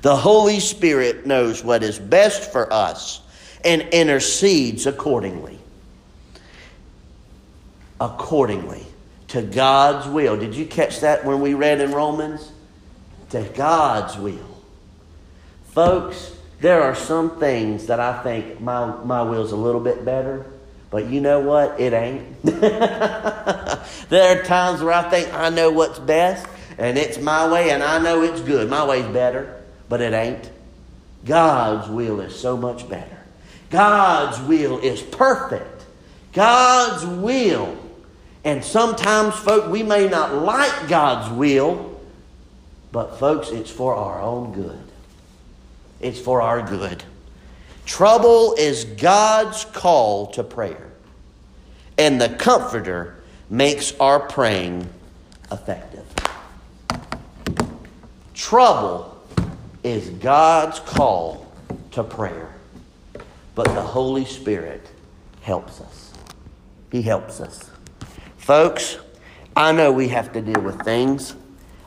The 0.00 0.16
Holy 0.16 0.60
Spirit 0.60 1.26
knows 1.26 1.62
what 1.62 1.82
is 1.82 1.98
best 1.98 2.50
for 2.50 2.72
us 2.72 3.20
and 3.64 3.82
intercedes 3.92 4.86
accordingly. 4.86 5.58
Accordingly 8.00 8.86
to 9.32 9.40
God's 9.40 10.06
will. 10.06 10.36
Did 10.36 10.54
you 10.54 10.66
catch 10.66 11.00
that 11.00 11.24
when 11.24 11.40
we 11.40 11.54
read 11.54 11.80
in 11.80 11.92
Romans? 11.92 12.52
To 13.30 13.42
God's 13.54 14.18
will. 14.18 14.60
Folks, 15.68 16.36
there 16.60 16.82
are 16.82 16.94
some 16.94 17.40
things 17.40 17.86
that 17.86 17.98
I 17.98 18.22
think 18.22 18.60
my, 18.60 18.94
my 19.04 19.22
will's 19.22 19.52
a 19.52 19.56
little 19.56 19.80
bit 19.80 20.04
better, 20.04 20.44
but 20.90 21.06
you 21.06 21.22
know 21.22 21.40
what? 21.40 21.80
It 21.80 21.94
ain't. 21.94 22.42
there 22.42 23.80
are 24.38 24.42
times 24.42 24.82
where 24.82 24.92
I 24.92 25.08
think 25.08 25.32
I 25.32 25.48
know 25.48 25.70
what's 25.70 25.98
best, 25.98 26.46
and 26.78 26.98
it's 26.98 27.18
my 27.18 27.50
way, 27.50 27.70
and 27.70 27.82
I 27.82 27.98
know 28.02 28.22
it's 28.22 28.40
good. 28.40 28.68
My 28.68 28.84
way's 28.84 29.06
better, 29.06 29.62
but 29.88 30.00
it 30.00 30.12
ain't. 30.12 30.50
God's 31.24 31.88
will 31.88 32.20
is 32.20 32.38
so 32.38 32.56
much 32.56 32.88
better. 32.88 33.18
God's 33.70 34.40
will 34.40 34.78
is 34.80 35.00
perfect. 35.00 35.84
God's 36.32 37.04
will. 37.06 37.78
And 38.44 38.64
sometimes, 38.64 39.34
folks, 39.36 39.68
we 39.68 39.82
may 39.82 40.08
not 40.08 40.34
like 40.34 40.88
God's 40.88 41.30
will, 41.32 42.00
but, 42.90 43.18
folks, 43.18 43.50
it's 43.50 43.70
for 43.70 43.94
our 43.94 44.20
own 44.20 44.52
good. 44.52 44.82
It's 46.00 46.18
for 46.18 46.42
our 46.42 46.60
good. 46.60 47.02
Trouble 47.86 48.54
is 48.58 48.84
God's 48.84 49.64
call 49.66 50.28
to 50.32 50.44
prayer, 50.44 50.90
and 51.98 52.20
the 52.20 52.28
Comforter 52.28 53.22
makes 53.48 53.94
our 53.98 54.20
praying 54.20 54.88
effective. 55.50 55.91
Trouble 58.42 59.16
is 59.84 60.10
God's 60.10 60.80
call 60.80 61.46
to 61.92 62.02
prayer, 62.02 62.52
but 63.54 63.66
the 63.66 63.80
Holy 63.80 64.24
Spirit 64.24 64.84
helps 65.42 65.80
us. 65.80 66.12
He 66.90 67.02
helps 67.02 67.40
us. 67.40 67.70
Folks, 68.38 68.98
I 69.54 69.70
know 69.70 69.92
we 69.92 70.08
have 70.08 70.32
to 70.32 70.42
deal 70.42 70.60
with 70.60 70.82
things. 70.82 71.36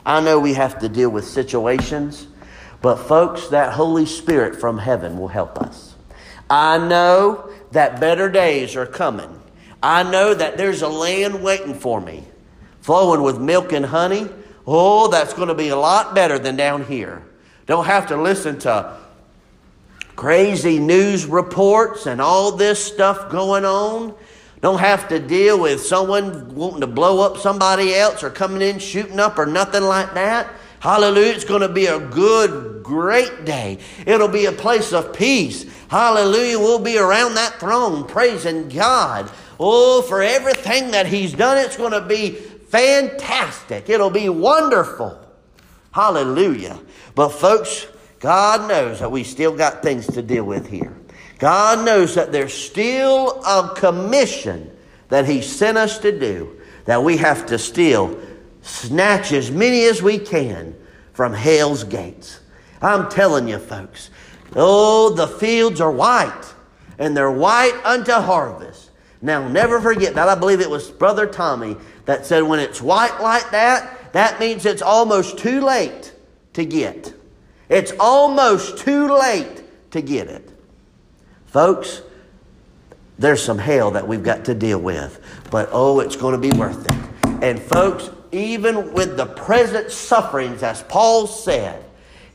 I 0.06 0.20
know 0.22 0.40
we 0.40 0.54
have 0.54 0.78
to 0.78 0.88
deal 0.88 1.10
with 1.10 1.26
situations. 1.26 2.26
But, 2.80 2.96
folks, 2.96 3.48
that 3.48 3.74
Holy 3.74 4.06
Spirit 4.06 4.58
from 4.58 4.78
heaven 4.78 5.18
will 5.18 5.28
help 5.28 5.58
us. 5.58 5.94
I 6.48 6.78
know 6.78 7.50
that 7.72 8.00
better 8.00 8.30
days 8.30 8.76
are 8.76 8.86
coming. 8.86 9.42
I 9.82 10.04
know 10.04 10.32
that 10.32 10.56
there's 10.56 10.80
a 10.80 10.88
land 10.88 11.44
waiting 11.44 11.74
for 11.74 12.00
me, 12.00 12.24
flowing 12.80 13.22
with 13.22 13.38
milk 13.38 13.72
and 13.72 13.84
honey. 13.84 14.30
Oh, 14.66 15.08
that's 15.08 15.32
going 15.32 15.48
to 15.48 15.54
be 15.54 15.68
a 15.68 15.76
lot 15.76 16.14
better 16.14 16.38
than 16.38 16.56
down 16.56 16.84
here. 16.84 17.22
Don't 17.66 17.86
have 17.86 18.08
to 18.08 18.20
listen 18.20 18.58
to 18.60 18.96
crazy 20.16 20.78
news 20.78 21.26
reports 21.26 22.06
and 22.06 22.20
all 22.20 22.52
this 22.52 22.82
stuff 22.82 23.30
going 23.30 23.64
on. 23.64 24.14
Don't 24.62 24.78
have 24.78 25.08
to 25.08 25.20
deal 25.20 25.60
with 25.60 25.82
someone 25.82 26.54
wanting 26.54 26.80
to 26.80 26.86
blow 26.86 27.20
up 27.20 27.36
somebody 27.36 27.94
else 27.94 28.24
or 28.24 28.30
coming 28.30 28.62
in 28.62 28.78
shooting 28.78 29.20
up 29.20 29.38
or 29.38 29.46
nothing 29.46 29.82
like 29.82 30.14
that. 30.14 30.50
Hallelujah. 30.80 31.32
It's 31.32 31.44
going 31.44 31.60
to 31.60 31.68
be 31.68 31.86
a 31.86 31.98
good, 31.98 32.82
great 32.82 33.44
day. 33.44 33.78
It'll 34.06 34.28
be 34.28 34.46
a 34.46 34.52
place 34.52 34.92
of 34.92 35.12
peace. 35.12 35.66
Hallelujah. 35.88 36.58
We'll 36.58 36.78
be 36.78 36.98
around 36.98 37.34
that 37.34 37.60
throne 37.60 38.06
praising 38.06 38.68
God. 38.68 39.30
Oh, 39.58 40.02
for 40.02 40.22
everything 40.22 40.90
that 40.90 41.06
He's 41.06 41.32
done, 41.32 41.58
it's 41.58 41.76
going 41.76 41.92
to 41.92 42.02
be 42.02 42.38
fantastic. 42.68 43.88
It'll 43.88 44.10
be 44.10 44.28
wonderful. 44.28 45.18
Hallelujah. 45.92 46.78
But, 47.14 47.30
folks, 47.30 47.86
God 48.20 48.68
knows 48.68 49.00
that 49.00 49.10
we 49.10 49.24
still 49.24 49.56
got 49.56 49.82
things 49.82 50.06
to 50.08 50.22
deal 50.22 50.44
with 50.44 50.68
here. 50.68 50.96
God 51.38 51.84
knows 51.84 52.14
that 52.14 52.32
there's 52.32 52.54
still 52.54 53.42
a 53.44 53.74
commission 53.76 54.70
that 55.08 55.26
He 55.26 55.42
sent 55.42 55.78
us 55.78 55.98
to 56.00 56.18
do 56.18 56.60
that 56.86 57.02
we 57.02 57.16
have 57.18 57.46
to 57.46 57.58
still 57.58 58.18
snatch 58.62 59.32
as 59.32 59.50
many 59.50 59.84
as 59.84 60.02
we 60.02 60.18
can 60.18 60.74
from 61.12 61.32
hell's 61.32 61.84
gates. 61.84 62.40
I'm 62.82 63.08
telling 63.08 63.48
you, 63.48 63.58
folks, 63.58 64.10
oh, 64.54 65.10
the 65.10 65.26
fields 65.26 65.80
are 65.80 65.90
white, 65.90 66.54
and 66.98 67.16
they're 67.16 67.30
white 67.30 67.78
unto 67.84 68.12
harvest. 68.12 68.90
Now, 69.22 69.48
never 69.48 69.80
forget 69.80 70.14
that. 70.14 70.28
I 70.28 70.34
believe 70.34 70.60
it 70.60 70.70
was 70.70 70.90
Brother 70.90 71.26
Tommy 71.26 71.76
that 72.06 72.24
said, 72.26 72.42
when 72.42 72.58
it's 72.58 72.80
white 72.80 73.20
like 73.20 73.50
that, 73.50 74.12
that 74.12 74.40
means 74.40 74.64
it's 74.64 74.82
almost 74.82 75.38
too 75.38 75.60
late 75.60 76.12
to 76.54 76.64
get. 76.64 77.12
It's 77.68 77.92
almost 78.00 78.78
too 78.78 79.12
late 79.12 79.62
to 79.90 80.00
get 80.00 80.28
it. 80.28 80.50
Folks, 81.46 82.02
there's 83.18 83.42
some 83.42 83.58
hell 83.58 83.90
that 83.92 84.06
we've 84.06 84.22
got 84.22 84.44
to 84.46 84.54
deal 84.54 84.78
with, 84.78 85.20
but 85.50 85.68
oh, 85.72 86.00
it's 86.00 86.16
going 86.16 86.40
to 86.40 86.48
be 86.48 86.56
worth 86.56 86.84
it. 86.86 87.42
And 87.42 87.60
folks, 87.60 88.10
even 88.32 88.92
with 88.92 89.16
the 89.16 89.26
present 89.26 89.90
sufferings, 89.90 90.62
as 90.62 90.82
Paul 90.84 91.26
said, 91.26 91.84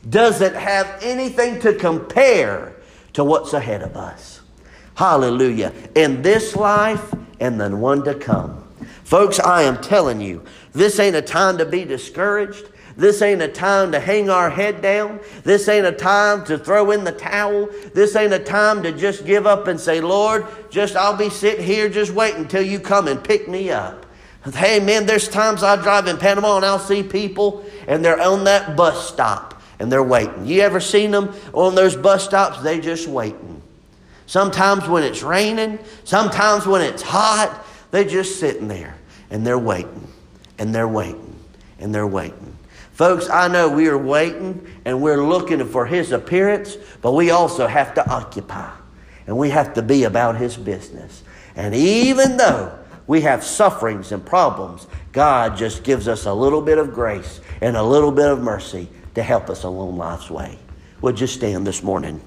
doesn't 0.08 0.54
have 0.54 0.98
anything 1.02 1.60
to 1.60 1.74
compare 1.74 2.76
to 3.12 3.24
what's 3.24 3.52
ahead 3.52 3.82
of 3.82 3.96
us. 3.96 4.40
Hallelujah. 4.94 5.72
In 5.94 6.22
this 6.22 6.56
life 6.56 7.14
and 7.40 7.60
the 7.60 7.74
one 7.74 8.04
to 8.04 8.14
come. 8.14 8.61
Folks, 9.12 9.38
I 9.38 9.64
am 9.64 9.76
telling 9.82 10.22
you, 10.22 10.42
this 10.72 10.98
ain't 10.98 11.14
a 11.14 11.20
time 11.20 11.58
to 11.58 11.66
be 11.66 11.84
discouraged. 11.84 12.64
This 12.96 13.20
ain't 13.20 13.42
a 13.42 13.48
time 13.48 13.92
to 13.92 14.00
hang 14.00 14.30
our 14.30 14.48
head 14.48 14.80
down. 14.80 15.20
This 15.44 15.68
ain't 15.68 15.84
a 15.84 15.92
time 15.92 16.46
to 16.46 16.56
throw 16.56 16.92
in 16.92 17.04
the 17.04 17.12
towel. 17.12 17.68
This 17.92 18.16
ain't 18.16 18.32
a 18.32 18.38
time 18.38 18.82
to 18.84 18.90
just 18.90 19.26
give 19.26 19.46
up 19.46 19.66
and 19.66 19.78
say, 19.78 20.00
Lord, 20.00 20.46
just 20.70 20.96
I'll 20.96 21.14
be 21.14 21.28
sitting 21.28 21.62
here 21.62 21.90
just 21.90 22.10
waiting 22.14 22.40
until 22.40 22.62
you 22.62 22.80
come 22.80 23.06
and 23.06 23.22
pick 23.22 23.48
me 23.48 23.70
up. 23.70 24.06
Hey, 24.54 24.80
man, 24.80 25.04
there's 25.04 25.28
times 25.28 25.62
I 25.62 25.76
drive 25.76 26.06
in 26.06 26.16
Panama 26.16 26.56
and 26.56 26.64
I'll 26.64 26.78
see 26.78 27.02
people 27.02 27.66
and 27.86 28.02
they're 28.02 28.18
on 28.18 28.44
that 28.44 28.78
bus 28.78 29.10
stop 29.12 29.60
and 29.78 29.92
they're 29.92 30.02
waiting. 30.02 30.46
You 30.46 30.62
ever 30.62 30.80
seen 30.80 31.10
them 31.10 31.34
on 31.52 31.74
those 31.74 31.96
bus 31.96 32.24
stops? 32.24 32.62
They 32.62 32.80
just 32.80 33.08
waiting. 33.08 33.60
Sometimes 34.24 34.88
when 34.88 35.02
it's 35.02 35.22
raining, 35.22 35.80
sometimes 36.04 36.66
when 36.66 36.80
it's 36.80 37.02
hot, 37.02 37.66
they're 37.90 38.04
just 38.04 38.40
sitting 38.40 38.68
there 38.68 38.96
and 39.32 39.46
they're 39.46 39.58
waiting 39.58 40.06
and 40.58 40.72
they're 40.74 40.86
waiting 40.86 41.36
and 41.80 41.92
they're 41.92 42.06
waiting. 42.06 42.56
Folks, 42.92 43.28
I 43.30 43.48
know 43.48 43.68
we 43.68 43.88
are 43.88 43.98
waiting 43.98 44.64
and 44.84 45.00
we're 45.00 45.26
looking 45.26 45.66
for 45.66 45.86
His 45.86 46.12
appearance, 46.12 46.76
but 47.00 47.12
we 47.12 47.30
also 47.30 47.66
have 47.66 47.94
to 47.94 48.08
occupy 48.08 48.70
and 49.26 49.36
we 49.36 49.50
have 49.50 49.74
to 49.74 49.82
be 49.82 50.04
about 50.04 50.36
His 50.36 50.56
business. 50.56 51.24
And 51.56 51.74
even 51.74 52.36
though 52.36 52.78
we 53.06 53.22
have 53.22 53.42
sufferings 53.42 54.12
and 54.12 54.24
problems, 54.24 54.86
God 55.12 55.56
just 55.56 55.82
gives 55.82 56.08
us 56.08 56.26
a 56.26 56.32
little 56.32 56.60
bit 56.60 56.76
of 56.76 56.92
grace 56.92 57.40
and 57.62 57.76
a 57.76 57.82
little 57.82 58.12
bit 58.12 58.30
of 58.30 58.42
mercy 58.42 58.88
to 59.14 59.22
help 59.22 59.48
us 59.48 59.64
along 59.64 59.96
life's 59.96 60.30
way. 60.30 60.58
Would 61.00 61.18
you 61.18 61.26
stand 61.26 61.66
this 61.66 61.82
morning? 61.82 62.20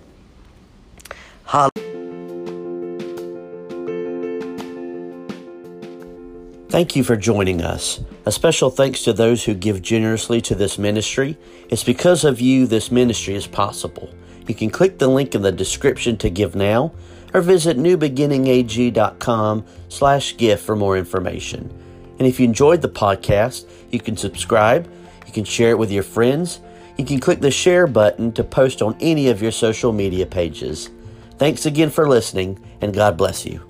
Thank 6.76 6.98
you 6.98 7.06
for 7.06 7.16
joining 7.16 7.62
us. 7.62 8.02
A 8.26 8.34
special 8.34 8.70
thanks 8.70 9.02
to 9.04 9.14
those 9.14 9.46
who 9.46 9.54
give 9.54 9.82
generously 9.82 10.42
to 10.42 10.56
this 10.56 10.78
ministry. 10.78 11.38
It's 11.70 11.86
because 11.86 12.26
of 12.26 12.42
you 12.42 12.68
this 12.68 12.92
ministry 12.92 13.34
is 13.34 13.48
possible. 13.48 14.14
You 14.46 14.56
can 14.56 14.70
click 14.70 15.00
the 15.00 15.08
link 15.08 15.34
in 15.34 15.42
the 15.42 15.54
description 15.54 16.18
to 16.18 16.30
give 16.30 16.54
now 16.54 16.92
or 17.34 17.40
visit 17.40 17.78
newbeginningag.com 17.78 19.66
slash 19.88 20.36
gift 20.36 20.66
for 20.66 20.76
more 20.76 20.98
information. 20.98 21.74
And 22.20 22.28
if 22.28 22.42
you 22.42 22.46
enjoyed 22.46 22.82
the 22.82 22.90
podcast, 22.90 23.70
you 23.90 24.02
can 24.02 24.18
subscribe, 24.18 24.92
you 25.26 25.32
can 25.32 25.46
share 25.46 25.70
it 25.70 25.80
with 25.80 25.94
your 25.94 26.04
friends, 26.04 26.60
you 26.98 27.06
can 27.06 27.22
click 27.22 27.40
the 27.40 27.52
share 27.52 27.88
button 27.88 28.34
to 28.34 28.44
post 28.44 28.82
on 28.82 28.98
any 29.00 29.30
of 29.30 29.42
your 29.42 29.54
social 29.54 29.94
media 29.94 30.26
pages. 30.26 30.90
Thanks 31.38 31.66
again 31.66 31.90
for 31.90 32.10
listening, 32.10 32.60
and 32.82 32.94
God 32.94 33.16
bless 33.16 33.46
you. 33.46 33.66